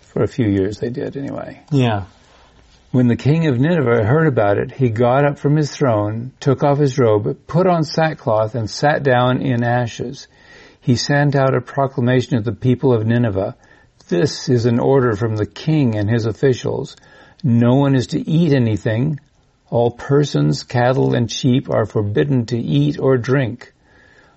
[0.00, 1.62] For a few years they did, anyway.
[1.70, 2.06] Yeah.
[2.94, 6.62] When the king of Nineveh heard about it, he got up from his throne, took
[6.62, 10.28] off his robe, put on sackcloth, and sat down in ashes.
[10.80, 13.56] He sent out a proclamation to the people of Nineveh.
[14.06, 16.94] This is an order from the king and his officials.
[17.42, 19.18] No one is to eat anything.
[19.70, 23.72] All persons, cattle, and sheep are forbidden to eat or drink.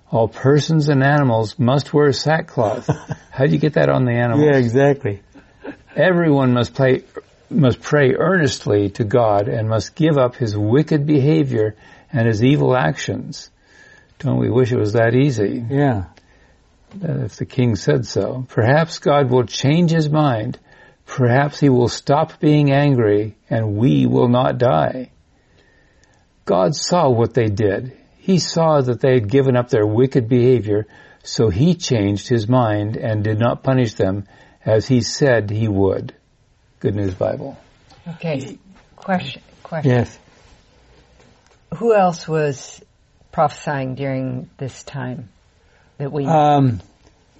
[0.09, 2.89] All persons and animals must wear sackcloth.
[3.29, 4.49] How do you get that on the animals?
[4.49, 5.21] Yeah, exactly.
[5.95, 7.03] Everyone must play,
[7.49, 11.75] must pray earnestly to God and must give up his wicked behavior
[12.11, 13.49] and his evil actions.
[14.19, 15.63] Don't we wish it was that easy?
[15.69, 16.05] Yeah.
[17.03, 18.45] Uh, if the king said so.
[18.49, 20.57] Perhaps God will change his mind.
[21.05, 25.11] Perhaps he will stop being angry and we will not die.
[26.45, 27.95] God saw what they did.
[28.17, 30.87] He saw that they had given up their wicked behavior,
[31.23, 34.25] so he changed his mind and did not punish them
[34.65, 36.13] as he said he would.
[36.79, 37.57] Good News Bible.
[38.07, 38.57] Okay.
[38.95, 39.41] Question.
[39.63, 39.91] Question.
[39.91, 40.19] Yes.
[41.75, 42.81] Who else was
[43.31, 45.29] prophesying during this time
[45.97, 46.25] that we?
[46.25, 46.81] Um,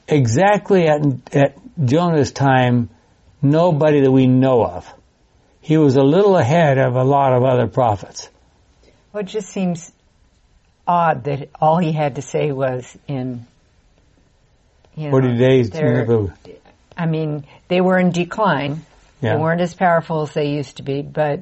[0.08, 1.02] exactly at,
[1.36, 2.90] at Jonah's time,
[3.42, 4.92] nobody that we know of.
[5.62, 8.30] He was a little ahead of a lot of other prophets.
[9.14, 9.92] well, it just seems
[10.88, 13.46] odd that all he had to say was in.
[14.96, 15.70] You know, 40 days.
[15.70, 16.34] they're-
[16.98, 18.84] I mean, they were in decline.
[19.22, 19.36] Yeah.
[19.36, 21.42] They weren't as powerful as they used to be, but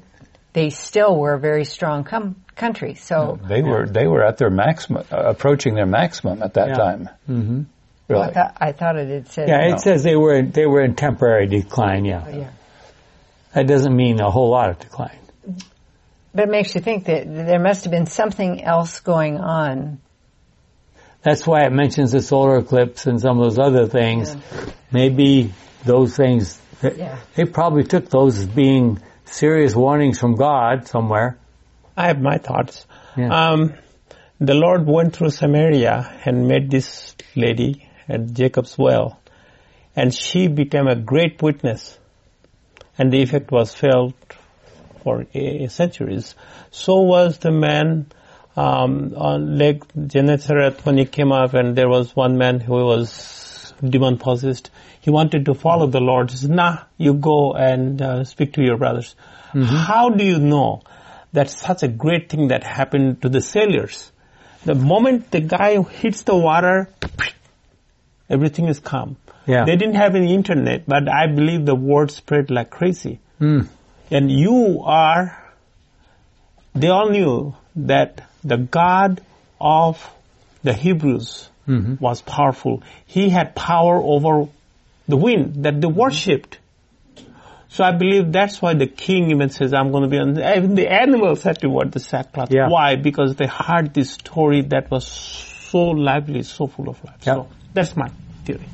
[0.53, 2.95] they still were a very strong com- country.
[2.95, 6.73] So They were they were at their maximum, uh, approaching their maximum at that Yeah.
[6.75, 7.09] time.
[7.25, 7.61] hmm
[8.07, 8.21] Really.
[8.23, 9.49] I, thought, I thought it had said.
[9.49, 9.77] Yeah, it No.
[9.77, 12.05] says they were they were in temporary decline.
[12.05, 12.49] Yeah, yeah.
[13.53, 15.17] that doesn't mean a whole lot of decline.
[16.33, 19.99] But it makes you think that there must have been something else going on.
[21.23, 24.35] That's why it mentions the solar eclipse and some of those other things.
[24.35, 24.65] Yeah.
[24.91, 25.51] Maybe
[25.83, 26.59] those things.
[26.81, 27.17] Yeah.
[27.35, 31.37] They probably took those as being serious warnings from God somewhere.
[31.97, 32.85] I have my thoughts.
[33.17, 33.29] Yeah.
[33.33, 33.73] Um,
[34.39, 39.19] the Lord went through Samaria and met this lady at Jacob's well,
[39.95, 41.97] and she became a great witness,
[42.97, 44.13] and the effect was felt
[45.03, 46.35] for uh, centuries.
[46.71, 48.07] So was the man
[48.57, 53.09] um, on Lake Gennesaret when he came up, and there was one man who was
[53.83, 54.69] demon possessed.
[55.01, 56.31] He wanted to follow the Lord.
[56.31, 59.15] He said, "Nah, you go and uh, speak to your brothers."
[59.53, 60.81] How do you know
[61.31, 64.11] that such a great thing that happened to the sailors?
[64.65, 66.89] The moment the guy hits the water,
[68.29, 69.15] everything is calm.
[69.45, 69.63] Yeah.
[69.63, 73.19] They didn't have any internet, but I believe the word spread like crazy.
[73.39, 73.67] Mm.
[74.11, 75.41] And you are,
[76.73, 79.21] they all knew that the God
[79.61, 80.09] of
[80.63, 81.99] the Hebrews Mhm.
[81.99, 82.83] was powerful.
[83.05, 84.47] He had power over
[85.07, 86.59] the wind that they worshipped.
[87.69, 90.75] So I believe that's why the king even says, I'm going to be on, even
[90.75, 92.51] the animals had to wear the sackcloth.
[92.51, 92.69] Yeah.
[92.69, 92.95] Why?
[92.95, 97.17] Because they heard this story that was so lively, so full of life.
[97.23, 97.33] Yeah.
[97.33, 98.09] So that's my
[98.45, 98.69] theory.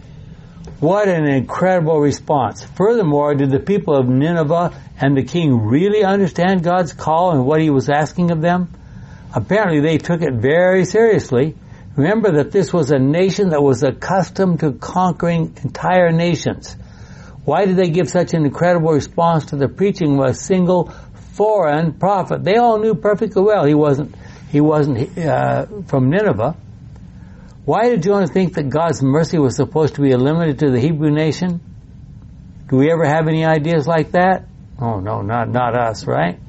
[0.80, 2.64] What an incredible response.
[2.64, 7.62] Furthermore, did the people of Nineveh and the king really understand God's call and what
[7.62, 8.72] he was asking of them?
[9.34, 11.56] Apparently they took it very seriously.
[11.96, 16.76] Remember that this was a nation that was accustomed to conquering entire nations.
[17.44, 20.94] Why did they give such an incredible response to the preaching of a single
[21.34, 22.44] foreign prophet?
[22.44, 24.16] They all knew perfectly well he wasn't,
[24.52, 26.56] he wasn't uh, from Nineveh.
[27.66, 31.12] Why did Jonah think that God's mercy was supposed to be limited to the Hebrew
[31.12, 31.60] nation?
[32.70, 34.46] Do we ever have any ideas like that?
[34.80, 36.40] Oh no, not, not us, right?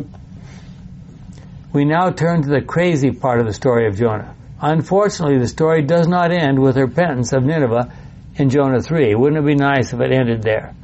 [1.73, 4.35] We now turn to the crazy part of the story of Jonah.
[4.63, 7.93] Unfortunately, the story does not end with repentance of Nineveh
[8.37, 9.17] in Jonah 3.
[9.17, 10.75] Wouldn't it be nice if it ended there?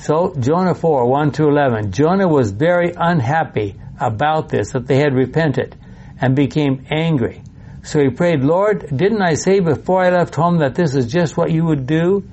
[0.00, 1.92] So, Jonah 4, 1 to 11.
[1.92, 5.74] Jonah was very unhappy about this, that they had repented,
[6.20, 7.42] and became angry.
[7.82, 11.36] So he prayed, Lord, didn't I say before I left home that this is just
[11.36, 12.28] what you would do?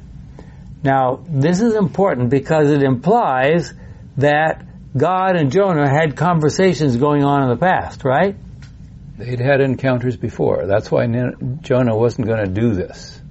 [0.83, 3.73] Now, this is important because it implies
[4.17, 4.65] that
[4.97, 8.35] God and Jonah had conversations going on in the past, right?
[9.17, 10.65] They'd had encounters before.
[10.65, 11.05] That's why
[11.61, 13.21] Jonah wasn't going to do this.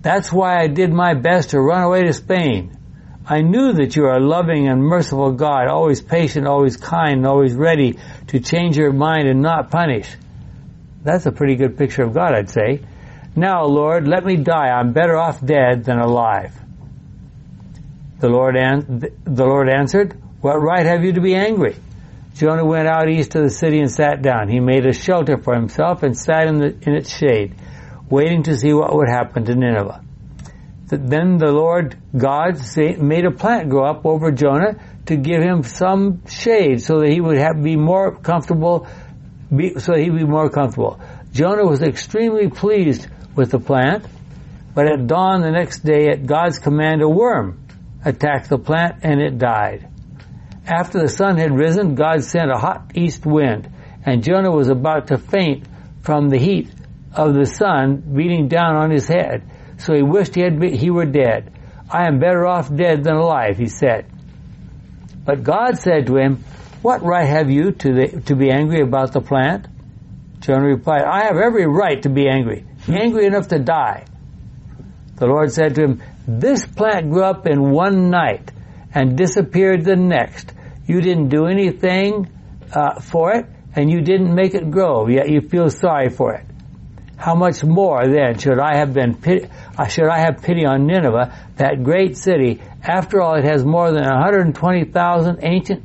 [0.00, 2.76] That's why I did my best to run away to Spain.
[3.26, 7.54] I knew that you are a loving and merciful God, always patient, always kind, always
[7.54, 10.08] ready to change your mind and not punish.
[11.04, 12.80] That's a pretty good picture of God, I'd say.
[13.36, 14.68] Now, Lord, let me die.
[14.68, 16.52] I'm better off dead than alive.
[18.18, 21.76] The Lord, an- the Lord answered, What right have you to be angry?
[22.34, 24.48] Jonah went out east of the city and sat down.
[24.48, 27.54] He made a shelter for himself and sat in, the, in its shade,
[28.08, 30.02] waiting to see what would happen to Nineveh.
[30.88, 32.58] Then the Lord God
[33.00, 34.76] made a plant grow up over Jonah
[35.06, 38.86] to give him some shade so that he would have, be more comfortable,
[39.54, 41.00] be, so he'd be more comfortable.
[41.32, 44.04] Jonah was extremely pleased with the plant,
[44.74, 47.66] but at dawn the next day at God's command a worm
[48.04, 49.88] attacked the plant and it died.
[50.66, 53.68] After the sun had risen, God sent a hot east wind,
[54.04, 55.66] and Jonah was about to faint
[56.02, 56.70] from the heat
[57.14, 59.42] of the sun beating down on his head.
[59.78, 61.52] So he wished he had be, he were dead.
[61.90, 64.06] I am better off dead than alive, he said.
[65.24, 66.44] But God said to him,
[66.80, 69.66] What right have you to the, to be angry about the plant?
[70.40, 74.04] Jonah replied, I have every right to be angry, angry enough to die.
[75.16, 78.50] The Lord said to him, This plant grew up in one night
[78.94, 80.52] and disappeared the next.
[80.86, 82.28] You didn't do anything
[82.72, 86.44] uh, for it, and you didn't make it grow, yet you feel sorry for it.
[87.16, 90.86] How much more then should I have been pity, uh, should I have pity on
[90.86, 92.60] Nineveh, that great city?
[92.82, 95.84] After all, it has more than 120,000 ancient,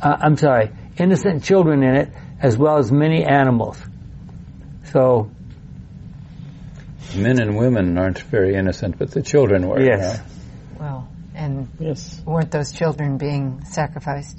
[0.00, 3.82] uh, I'm sorry, innocent children in it, as well as many animals.
[4.92, 5.30] So,
[7.16, 9.80] Men and women aren't very innocent, but the children were.
[9.80, 10.20] Yes.
[10.78, 11.08] Well,
[11.46, 12.22] and Yes.
[12.26, 14.38] weren't those children being sacrificed?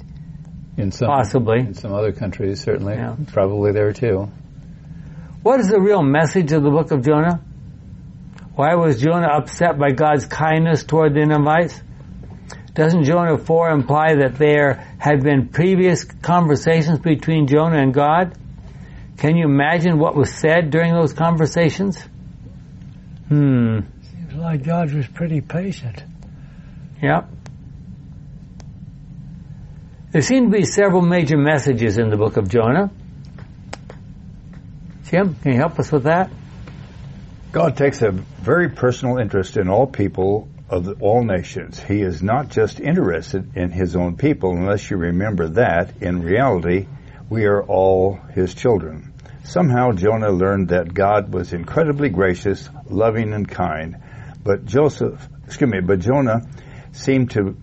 [0.76, 1.58] In some Possibly.
[1.60, 3.16] in some other countries, certainly, Yeah.
[3.32, 4.28] probably there too.
[5.42, 7.40] what is the real message of the book of Jonah?
[8.54, 11.80] Why was Jonah upset by God's kindness toward the Ninevites?
[12.74, 18.34] Doesn't Jonah 4 imply that there had been previous conversations between Jonah and God?
[19.16, 21.98] Can you imagine what was said during those conversations?
[23.28, 23.80] Hmm.
[24.02, 26.02] Seems like God was pretty patient.
[27.02, 27.28] Yep.
[30.10, 32.90] There seem to be several major messages in the book of Jonah.
[35.04, 36.30] Jim, can you help us with that?
[37.52, 41.80] God takes a very personal interest in all people of all nations.
[41.80, 46.86] He is not just interested in his own people, unless you remember that, in reality,
[47.30, 49.12] we are all his children.
[49.44, 53.96] Somehow Jonah learned that God was incredibly gracious, loving, and kind,
[54.42, 56.46] but Joseph, excuse me, but Jonah
[56.98, 57.56] seemed to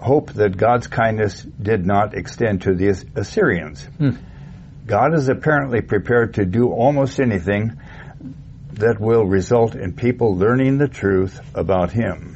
[0.00, 3.84] hope that God's kindness did not extend to the Assyrians.
[3.98, 4.10] Hmm.
[4.86, 7.80] God is apparently prepared to do almost anything
[8.72, 12.32] that will result in people learning the truth about Him.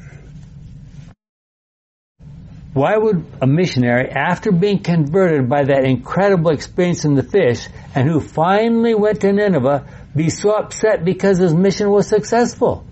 [2.73, 8.07] Why would a missionary, after being converted by that incredible experience in the fish, and
[8.07, 9.85] who finally went to Nineveh,
[10.15, 12.85] be so upset because his mission was successful?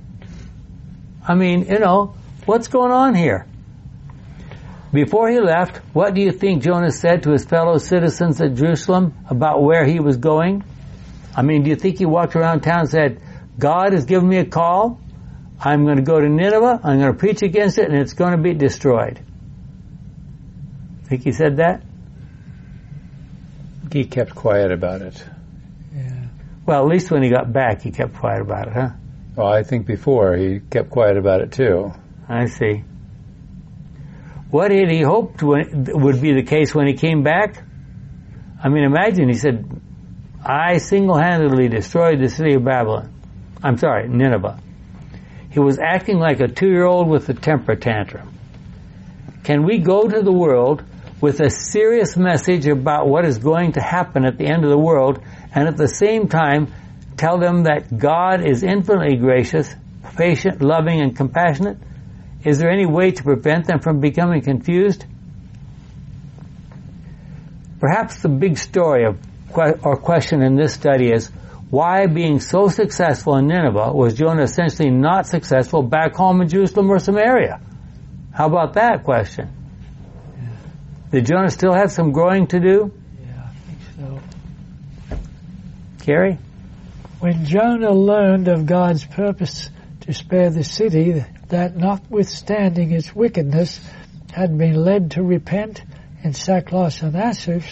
[1.26, 2.16] I mean, you know,
[2.48, 3.46] what's going on here?
[4.94, 9.14] Before he left, what do you think Jonah said to his fellow citizens at Jerusalem
[9.30, 10.64] about where he was going?
[11.36, 13.22] I mean, do you think he walked around town and said,
[13.60, 15.00] God has given me a call.
[15.60, 16.80] I'm going to go to Nineveh.
[16.84, 19.20] I'm going to preach against it and it's going to be destroyed.
[21.06, 21.84] Think he said that?
[23.92, 25.24] He kept quiet about it.
[25.96, 26.28] Yeah.
[26.66, 28.90] Well, at least when he got back, he kept quiet about it, huh?
[29.36, 31.94] Well, I think before he kept quiet about it too.
[32.30, 32.84] I see.
[34.50, 37.64] What had he hoped would be the case when he came back?
[38.64, 39.66] I mean, imagine he said,
[40.44, 43.14] I single-handedly destroyed the city of Babylon.
[43.62, 44.60] I'm sorry, Nineveh.
[45.52, 48.34] He was acting like a two-year-old with a temper tantrum.
[49.44, 50.84] Can we go to the world
[51.20, 54.78] with a serious message about what is going to happen at the end of the
[54.78, 55.20] world
[55.54, 56.74] and at the same time
[57.18, 59.74] tell them that God is infinitely gracious,
[60.18, 61.78] patient, loving, and compassionate?
[62.44, 65.06] Is there any way to prevent them from becoming confused?
[67.80, 69.18] Perhaps the big story of
[69.56, 71.32] or question in this study is
[71.70, 76.90] why being so successful in Nineveh was Jonah essentially not successful back home in Jerusalem
[76.90, 77.60] or Samaria?
[78.34, 79.50] How about that question?
[81.12, 82.94] Did Jonah still have some growing to do?
[83.20, 83.80] Yeah, I think
[85.10, 85.18] so.
[86.06, 86.38] Carrie?
[87.20, 89.70] When Jonah learned of God's purpose
[90.02, 93.80] to spare the city, that notwithstanding its wickedness
[94.34, 95.82] had been led to repent
[96.24, 97.64] in sackcloth and ashes,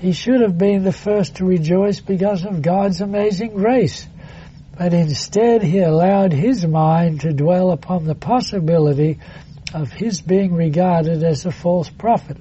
[0.00, 4.06] he should have been the first to rejoice because of God's amazing grace.
[4.76, 9.18] But instead he allowed his mind to dwell upon the possibility
[9.74, 12.38] of his being regarded as a false prophet.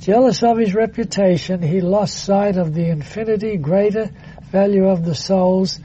[0.00, 4.10] Jealous of his reputation, he lost sight of the infinity greater
[4.50, 5.78] value of the souls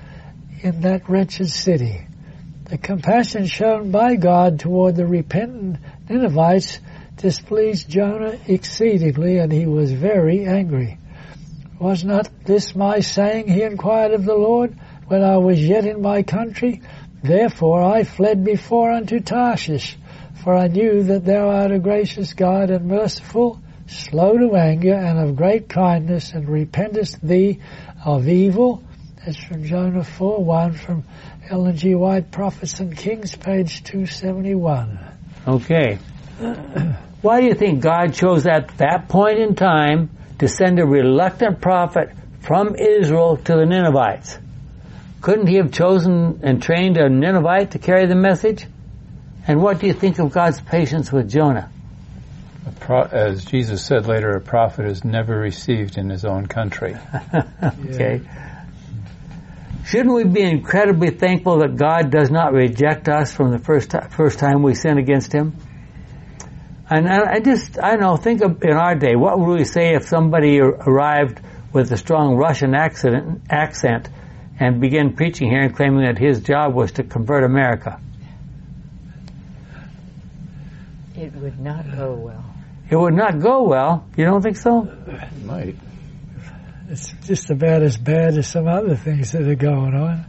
[0.62, 2.06] in that wretched city.
[2.72, 5.76] The compassion shown by God toward the repentant
[6.10, 6.80] Ninevites
[7.18, 10.98] displeased Jonah exceedingly, and he was very angry.
[11.82, 14.74] Was not this my saying, he inquired of the Lord,
[15.08, 16.82] when I was yet in my country?
[17.22, 19.98] Therefore I fled before unto Tarshish,
[20.42, 25.20] for I knew that thou art a gracious God and merciful, slow to anger, and
[25.20, 27.60] of great kindness, and repentest thee
[28.06, 28.82] of evil.
[29.26, 31.04] That's from Jonah 4 1 from
[31.52, 31.96] Ellen G.
[31.96, 35.00] White, Prophets and Kings, page 271.
[35.46, 36.00] Okay.
[37.22, 41.60] Why do you think God chose at that point in time to send a reluctant
[41.60, 44.40] prophet from Israel to the Ninevites?
[45.20, 48.66] Couldn't he have chosen and trained a Ninevite to carry the message?
[49.46, 51.70] And what do you think of God's patience with Jonah?
[52.66, 56.96] A pro- as Jesus said later, a prophet is never received in his own country.
[57.64, 58.22] okay.
[59.86, 64.08] Shouldn't we be incredibly thankful that God does not reject us from the first ti-
[64.10, 65.56] first time we sin against Him?
[66.90, 69.96] And I, I just, I know, think of in our day, what would we say
[69.96, 71.40] if somebody arrived
[71.74, 74.10] with a strong Russian accent, accent
[74.60, 78.00] and began preaching here and claiming that his job was to convert America?
[81.16, 82.46] It would not go well.
[82.90, 84.06] It would not go well.
[84.18, 84.92] You don't think so?
[85.46, 85.76] Might.
[86.92, 90.26] It's just about as bad as some other things that are going on.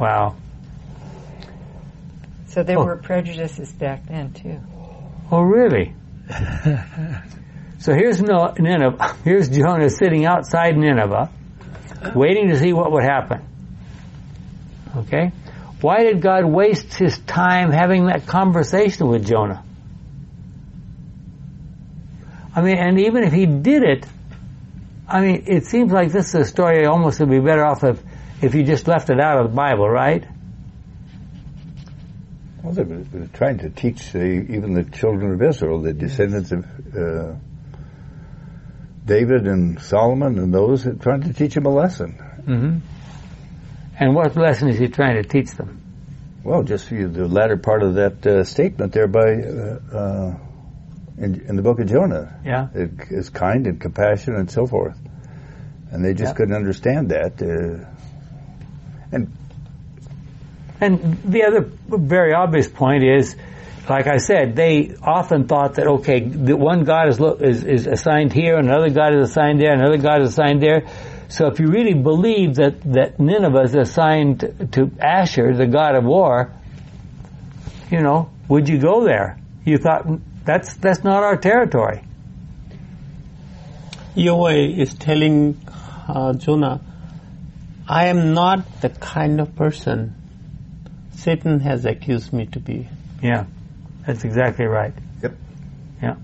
[0.00, 0.36] Wow.
[2.46, 2.84] So there Oh.
[2.86, 4.58] were prejudices back then too.
[5.30, 5.92] Oh, really?
[7.78, 9.16] so here's No- Nineveh.
[9.22, 11.28] Here's Jonah sitting outside Nineveh,
[12.14, 13.42] waiting to see what would happen.
[14.96, 15.30] Okay?
[15.82, 19.62] Why did God waste his time having that conversation with Jonah?
[22.56, 24.06] I mean, and even if he did it,
[25.06, 28.02] I mean, it seems like this is a story almost would be better off if,
[28.42, 30.26] if you just left it out of the Bible, right?
[32.62, 35.92] Well, they were, they were trying to teach the, even the children of Israel, the
[35.92, 36.64] descendants of
[36.96, 37.34] uh,
[39.04, 42.18] David and Solomon and those, trying to teach them a lesson.
[42.46, 42.78] Mm-hmm.
[44.00, 45.82] And what lesson is he trying to teach them?
[46.42, 50.38] Well, just the the latter part of that uh, statement there by uh, uh,
[51.18, 52.40] in, in the book of Jonah.
[52.44, 52.68] Yeah.
[52.74, 54.96] It is kind and compassionate and so forth,
[55.90, 56.36] and they just Yeah.
[56.36, 57.40] couldn't understand that.
[57.42, 57.86] Uh,
[59.12, 59.32] and
[60.80, 63.36] And the other very obvious point is,
[63.88, 68.32] like I said, they often thought that okay, the one God is is, is assigned
[68.32, 70.86] here, another God is assigned there, another God is assigned there.
[71.28, 74.40] So if you really believe that that Nineveh is assigned
[74.72, 76.52] to Ashur, the god of war,
[77.90, 79.38] you know, would you go there?
[79.64, 80.06] You thought
[80.44, 82.02] that's that's not our territory.
[84.14, 85.60] Yahweh is telling
[86.08, 86.80] uh, Jonah,
[87.88, 90.14] I am not the kind of person
[91.12, 92.88] Satan has accused me to be.
[93.22, 93.46] Yeah,
[94.06, 94.92] that's exactly right.
[95.22, 95.32] Yep.
[96.02, 96.16] Yeah.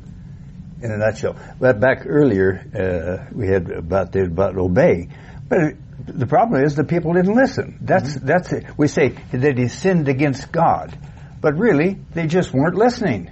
[0.82, 1.36] in a nutshell.
[1.58, 5.08] But back earlier, uh, we had about the, about obey,
[5.48, 5.74] but
[6.06, 7.78] the problem is the people didn't listen.
[7.80, 8.66] That's that's it.
[8.76, 10.96] We say that he sinned against God,
[11.40, 13.30] but really they just weren't listening.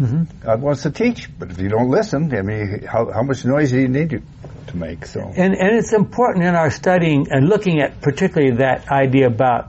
[0.00, 3.44] Hmm God wants to teach, but if you don't listen, I mean, how, how much
[3.44, 4.22] noise do you need to,
[4.68, 5.04] to make?
[5.04, 9.68] So And, and it's important in our studying and looking at particularly that idea about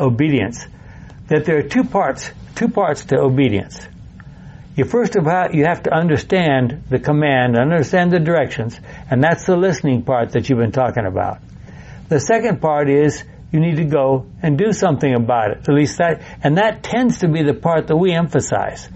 [0.00, 0.66] obedience,
[1.28, 3.86] that there are two parts, two parts to obedience.
[4.76, 9.44] You first of all, you have to understand the command, understand the directions, and that's
[9.44, 11.38] the listening part that you've been talking about.
[12.08, 15.68] The second part is you need to go and do something about it.
[15.68, 18.88] At least that, and that tends to be the part that we emphasize.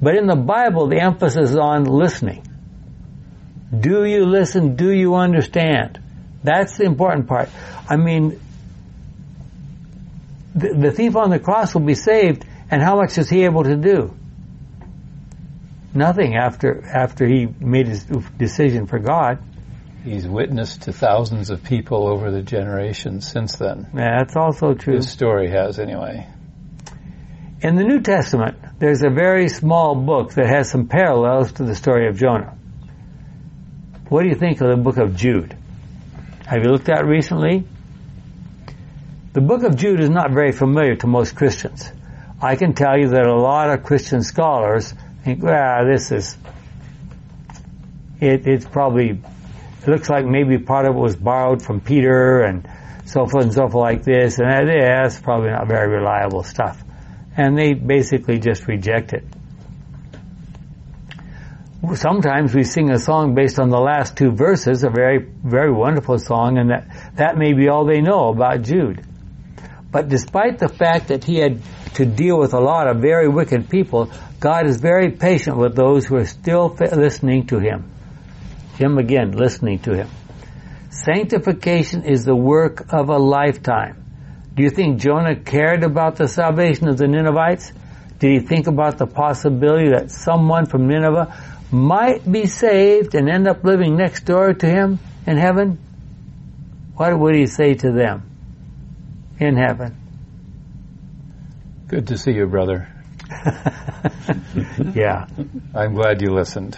[0.00, 2.44] But in the Bible, the emphasis is on listening.
[3.76, 4.76] Do you listen?
[4.76, 6.00] Do you understand?
[6.42, 7.50] That's the important part.
[7.88, 8.40] I mean,
[10.54, 13.64] the, the thief on the cross will be saved, and how much is he able
[13.64, 14.14] to do?
[15.94, 19.42] Nothing after after he made his decision for God.
[20.04, 23.88] He's witnessed to thousands of people over the generations since then.
[23.94, 24.94] Yeah, that's also true.
[24.94, 26.26] His story has, anyway.
[27.60, 31.74] In the New Testament, there's a very small book that has some parallels to the
[31.74, 32.56] story of Jonah.
[34.08, 35.56] What do you think of the book of Jude?
[36.46, 37.64] Have you looked at it recently?
[39.32, 41.90] The book of Jude is not very familiar to most Christians.
[42.40, 44.94] I can tell you that a lot of Christian scholars
[45.24, 46.36] think, well, this is,
[48.20, 49.20] it, it's probably,
[49.82, 52.70] it looks like maybe part of it was borrowed from Peter and
[53.04, 56.84] so forth and so forth like this, and that's probably not very reliable stuff.
[57.38, 59.24] And they basically just reject it.
[61.94, 66.18] Sometimes we sing a song based on the last two verses, a very, very wonderful
[66.18, 69.06] song, and that, that may be all they know about Jude.
[69.90, 71.62] But despite the fact that he had
[71.94, 74.10] to deal with a lot of very wicked people,
[74.40, 77.90] God is very patient with those who are still listening to him.
[78.74, 80.08] Him again, listening to him.
[80.90, 84.04] Sanctification is the work of a lifetime.
[84.58, 87.72] Do you think Jonah cared about the salvation of the Ninevites?
[88.18, 91.32] Did he think about the possibility that someone from Nineveh
[91.70, 94.98] might be saved and end up living next door to him
[95.28, 95.78] in heaven?
[96.96, 98.28] What would he say to them
[99.38, 99.96] in heaven?
[101.86, 102.88] Good to see you, brother.
[104.92, 105.26] yeah.
[105.72, 106.76] I'm glad you listened.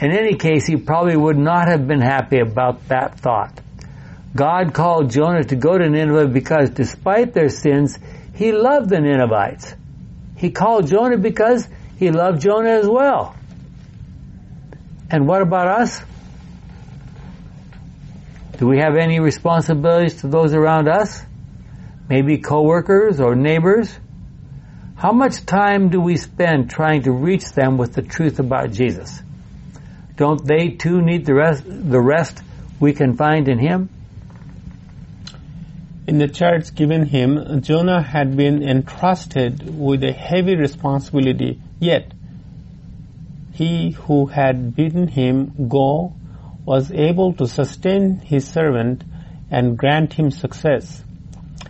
[0.00, 3.58] In any case, he probably would not have been happy about that thought.
[4.34, 7.98] God called Jonah to go to Nineveh because despite their sins,
[8.34, 9.74] he loved the Ninevites.
[10.36, 13.36] He called Jonah because he loved Jonah as well.
[15.10, 16.00] And what about us?
[18.58, 21.22] Do we have any responsibilities to those around us?
[22.08, 23.96] Maybe coworkers or neighbors?
[24.96, 29.20] How much time do we spend trying to reach them with the truth about Jesus?
[30.16, 32.40] Don't they too need the rest, the rest
[32.80, 33.90] we can find in Him?
[36.06, 42.12] In the charge given him, Jonah had been entrusted with a heavy responsibility, yet
[43.54, 46.12] he who had bidden him go
[46.66, 49.02] was able to sustain his servant
[49.50, 51.02] and grant him success.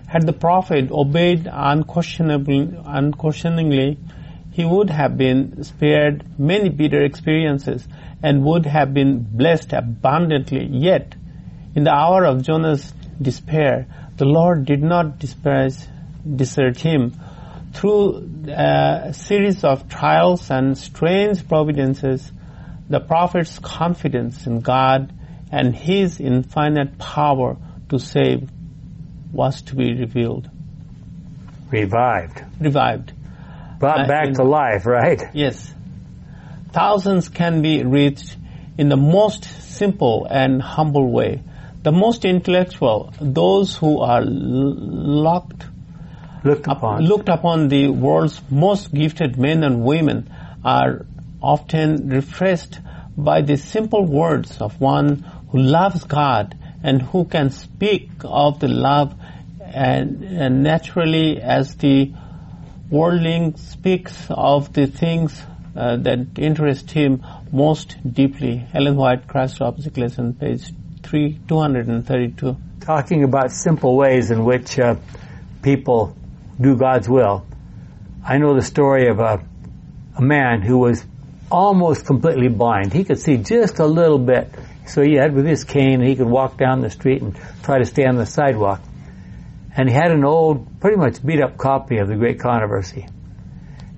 [0.06, 3.98] Had the prophet obeyed unquestionably, unquestioningly,
[4.50, 7.86] he would have been spared many bitter experiences
[8.22, 10.66] and would have been blessed abundantly.
[10.66, 11.14] Yet,
[11.74, 15.86] in the hour of Jonah's despair, the Lord did not despise,
[16.36, 17.14] desert him.
[17.72, 22.30] Through a series of trials and strange providences,
[22.88, 25.12] the prophet's confidence in God
[25.50, 27.56] and his infinite power
[27.88, 28.48] to save
[29.32, 30.48] was to be revealed.
[31.70, 32.42] Revived.
[32.60, 33.12] Revived.
[33.80, 35.20] Brought Uh, back in- to life, right?
[35.32, 35.74] Yes.
[36.72, 38.36] Thousands can be reached
[38.78, 41.40] in the most simple and humble way.
[41.84, 45.66] The most intellectual, those who are locked
[46.42, 47.02] Looked up, upon.
[47.04, 50.30] looked upon the world's most gifted men and women
[50.64, 51.04] are
[51.42, 52.78] often refreshed
[53.18, 58.68] by the simple words of one who loves God and who can speak of the
[58.68, 59.14] love
[59.60, 62.14] and, and naturally as the
[62.88, 65.42] worldling speaks of the things
[65.76, 67.22] uh, that interest him
[67.52, 68.66] most deeply.
[68.72, 70.72] Ellen White, Christ Lesson, page
[71.04, 72.56] 3, 232.
[72.80, 74.96] Talking about simple ways in which uh,
[75.62, 76.16] people
[76.60, 77.46] do God's will.
[78.24, 79.44] I know the story of a,
[80.16, 81.04] a man who was
[81.50, 82.92] almost completely blind.
[82.92, 84.48] He could see just a little bit.
[84.86, 87.84] So he had with his cane, he could walk down the street and try to
[87.84, 88.80] stay on the sidewalk.
[89.76, 93.06] And he had an old, pretty much beat up copy of the Great Controversy.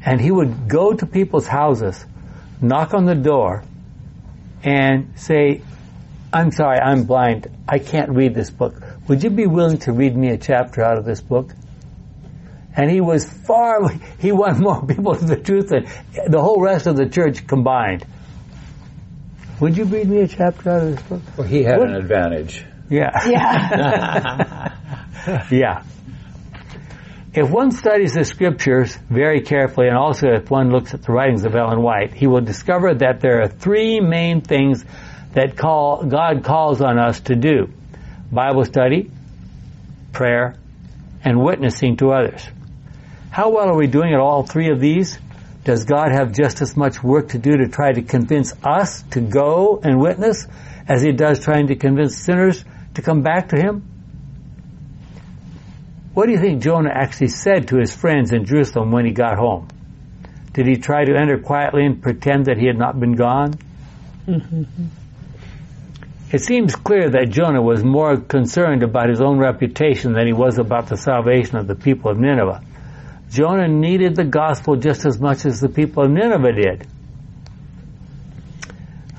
[0.05, 2.05] And he would go to people's houses,
[2.61, 3.65] knock on the door,
[4.63, 5.63] and say,
[6.37, 7.49] I'm sorry, I'm blind.
[7.67, 8.75] I can't read this book.
[9.09, 11.51] Would you be willing to read me a chapter out of this book?
[12.77, 15.87] And he was far, he won more people to the truth than
[16.29, 18.05] the whole rest of the church combined.
[19.61, 21.23] Would you read me a chapter out of this book?
[21.39, 21.89] Well, he had What?
[21.89, 22.67] an advantage.
[22.91, 23.11] Yeah.
[23.27, 24.73] Yeah.
[25.51, 25.83] Yeah.
[27.35, 31.45] If one studies the scriptures very carefully and also if one looks at the writings
[31.45, 34.85] of Ellen White, he will discover that there are three main things
[35.37, 37.69] that call, God calls on us to do.
[38.33, 39.11] Bible study,
[40.15, 40.57] prayer,
[41.23, 42.43] and witnessing to others.
[43.31, 45.19] How well are we doing at all three of these?
[45.63, 49.21] Does God have just as much work to do to try to convince us to
[49.21, 50.47] go and witness
[50.89, 52.65] as he does trying to convince sinners
[52.95, 53.83] to come back to him?
[56.15, 59.37] What do you think Jonah actually said to his friends in Jerusalem when he got
[59.37, 59.69] home?
[60.55, 63.53] Did he try to enter quietly and pretend that he had not been gone?
[64.27, 64.85] Mm-hmm.
[66.33, 70.59] It seems clear that Jonah was more concerned about his own reputation than he was
[70.59, 72.63] about the salvation of the people of Nineveh.
[73.31, 76.87] Jonah needed the gospel just as much as the people of Nineveh did.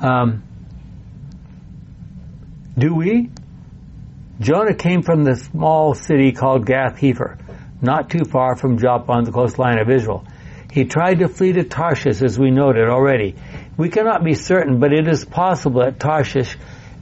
[0.01, 0.43] Um,
[2.77, 3.29] do we?
[4.39, 7.37] Jonah came from the small city called Gath Hefer,
[7.81, 10.25] not too far from Joppa on the coastline of Israel.
[10.71, 13.35] He tried to flee to Tarshish, as we noted already.
[13.77, 16.55] We cannot be certain, but it is possible that Tarshish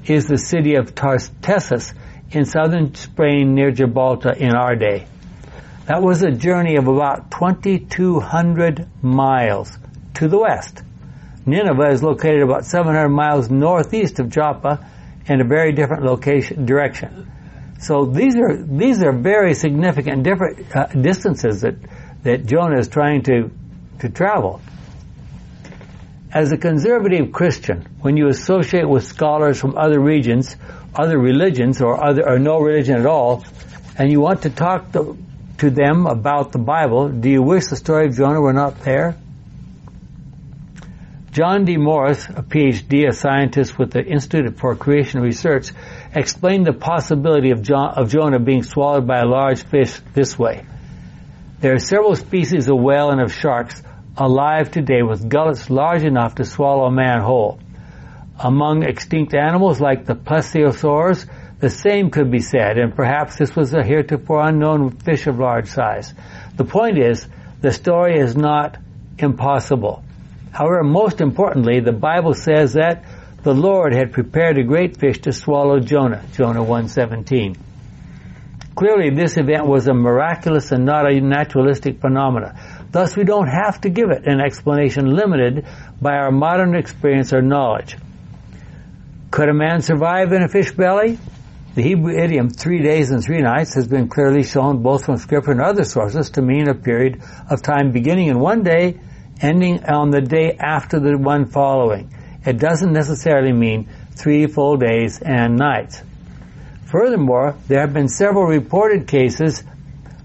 [0.05, 1.93] is the city of Tartessus
[2.31, 5.07] in southern Spain near Gibraltar in our day.
[5.85, 9.77] That was a journey of about 2,200 miles
[10.15, 10.81] to the west.
[11.45, 14.89] Nineveh is located about 700 miles northeast of Joppa
[15.27, 17.31] in a very different location direction.
[17.79, 21.75] So these are these are very significant different uh, distances that
[22.23, 23.51] that Jonah is trying to
[23.99, 24.61] to travel.
[26.35, 30.57] As a conservative Christian, when you associate with scholars from other regions,
[30.93, 33.45] other religions, or other or no religion at all,
[33.97, 35.17] and you want to talk to,
[35.59, 39.15] to them about the Bible, do you wish the story of Jonah were not there?
[41.31, 41.77] John D.
[41.77, 45.71] Morris, a PhD, a scientist with the Institute for Creation Research,
[46.13, 50.65] explained the possibility of, John, of Jonah being swallowed by a large fish this way.
[51.61, 53.81] There are several species of whale and of sharks
[54.17, 57.59] alive today with gullets large enough to swallow a man whole.
[58.39, 61.27] Among extinct animals like the plesiosaurs,
[61.59, 65.67] the same could be said, and perhaps this was a heretofore unknown fish of large
[65.67, 66.13] size.
[66.55, 67.27] The point is,
[67.61, 68.77] the story is not
[69.17, 70.03] impossible.
[70.51, 73.03] However, most importantly, the Bible says that
[73.43, 77.55] the Lord had prepared a great fish to swallow Jonah, Jonah 117.
[78.75, 82.84] Clearly, this event was a miraculous and not a naturalistic phenomena.
[82.95, 85.65] Thus, we don't have to give it an explanation limited
[86.01, 87.97] by our modern experience or knowledge.
[89.31, 91.19] Could a man survive in a fish belly?
[91.73, 95.51] The Hebrew idiom three days and three nights has been clearly shown both from scripture
[95.51, 98.97] and other sources to mean a period of time beginning in one day,
[99.41, 102.09] ending on the day after the one following.
[102.45, 106.01] It doesn't necessarily mean three full days and nights.
[106.85, 109.63] Furthermore, there have been several reported cases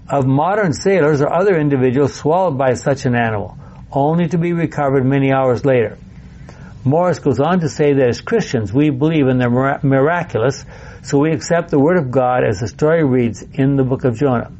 [0.09, 3.57] of modern sailors or other individuals swallowed by such an animal,
[3.91, 5.97] only to be recovered many hours later.
[6.83, 10.65] Morris goes on to say that as Christians, we believe in the miraculous,
[11.03, 14.17] so we accept the Word of God as the story reads in the book of
[14.17, 14.51] Jonah.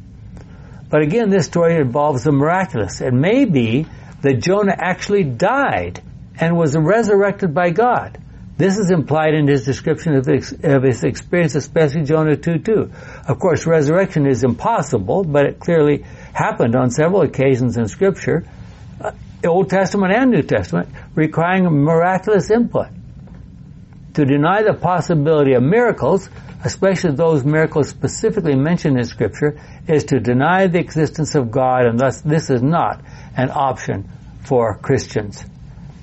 [0.88, 3.00] But again, this story involves the miraculous.
[3.00, 3.86] It may be
[4.20, 6.00] that Jonah actually died
[6.38, 8.21] and was resurrected by God.
[8.62, 13.28] This is implied in his description of his, of his experience, especially Jonah 2.2.
[13.28, 18.44] Of course, resurrection is impossible, but it clearly happened on several occasions in Scripture.
[19.00, 19.10] Uh,
[19.44, 22.86] Old Testament and New Testament, requiring miraculous input.
[24.14, 26.30] To deny the possibility of miracles,
[26.64, 31.98] especially those miracles specifically mentioned in Scripture, is to deny the existence of God, and
[31.98, 33.04] thus this is not
[33.36, 34.08] an option
[34.44, 35.44] for Christians.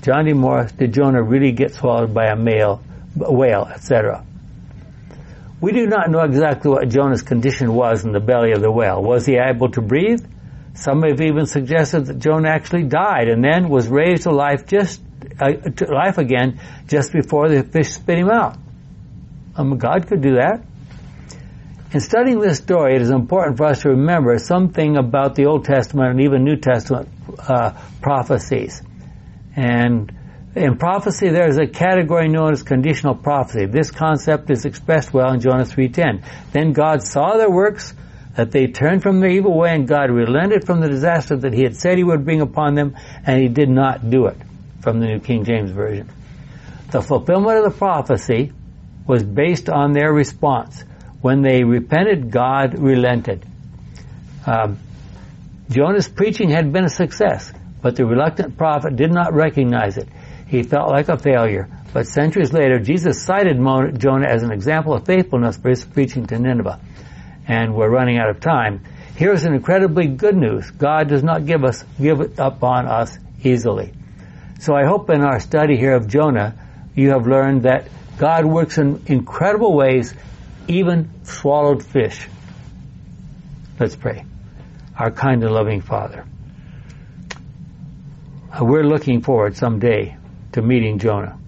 [0.02, 0.32] John D.
[0.32, 2.82] Morris, did Jonah really get swallowed by a male,
[3.20, 4.24] a whale, etc.?
[5.60, 9.02] We do not know exactly what Jonah's condition was in the belly of the whale.
[9.02, 10.24] Was he able to breathe?
[10.74, 15.02] Some have even suggested that Jonah actually died and then was raised to life just
[15.38, 18.56] uh, to life again just before the fish spit him out.
[19.56, 20.62] Um, God could do that.
[21.92, 25.64] In studying this story, it is important for us to remember something about the Old
[25.64, 28.80] Testament and even New Testament uh, prophecies.
[29.56, 30.12] And
[30.54, 33.66] in prophecy, there is a category known as conditional prophecy.
[33.66, 36.24] This concept is expressed well in Jonah 3.10.
[36.52, 37.94] Then God saw their works,
[38.36, 41.62] that they turned from their evil way and God relented from the disaster that he
[41.62, 42.96] had said he would bring upon them
[43.26, 44.36] and he did not do it
[44.80, 46.08] from the New King James Version.
[46.90, 48.52] The fulfillment of the prophecy
[49.06, 50.84] was based on their response.
[51.20, 53.44] When they repented, God relented.
[54.46, 54.78] Um,
[55.68, 57.52] Jonah's preaching had been a success,
[57.82, 60.08] but the reluctant prophet did not recognize it.
[60.46, 61.68] He felt like a failure.
[61.92, 63.56] But centuries later, Jesus cited
[63.98, 66.80] Jonah as an example of faithfulness for his preaching to Nineveh
[67.50, 68.80] and we're running out of time.
[69.16, 70.70] Here's an incredibly good news.
[70.70, 73.92] God does not give us, give up on us easily.
[74.60, 76.54] So I hope in our study here of Jonah,
[76.94, 80.14] you have learned that God works in incredible ways,
[80.68, 82.28] even swallowed fish.
[83.80, 84.24] Let's pray.
[84.96, 86.24] Our kind and loving Father.
[88.52, 90.16] Uh, we're looking forward someday
[90.52, 91.38] to meeting Jonah.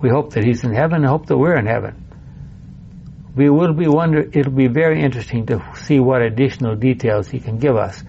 [0.00, 2.04] We hope that he's in heaven and hope that we're in heaven
[3.34, 7.58] we will be wonder, it'll be very interesting to see what additional details he can
[7.58, 8.02] give us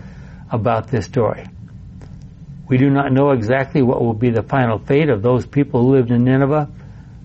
[0.52, 1.46] about this story.
[2.68, 5.96] We do not know exactly what will be the final fate of those people who
[5.96, 6.70] lived in Nineveh,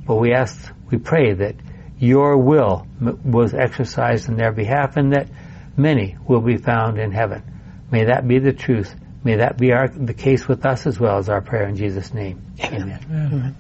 [0.06, 1.56] but we ask, we pray that
[1.98, 2.86] your will
[3.24, 5.28] was exercised in their behalf and that
[5.76, 7.42] many will be found in heaven.
[7.90, 8.94] May that be the truth.
[9.22, 12.14] May that be our, the case with us as well as our prayer in Jesus'
[12.14, 12.42] name.
[12.60, 12.82] Amen.
[12.82, 13.32] Amen.
[13.32, 13.56] Amen.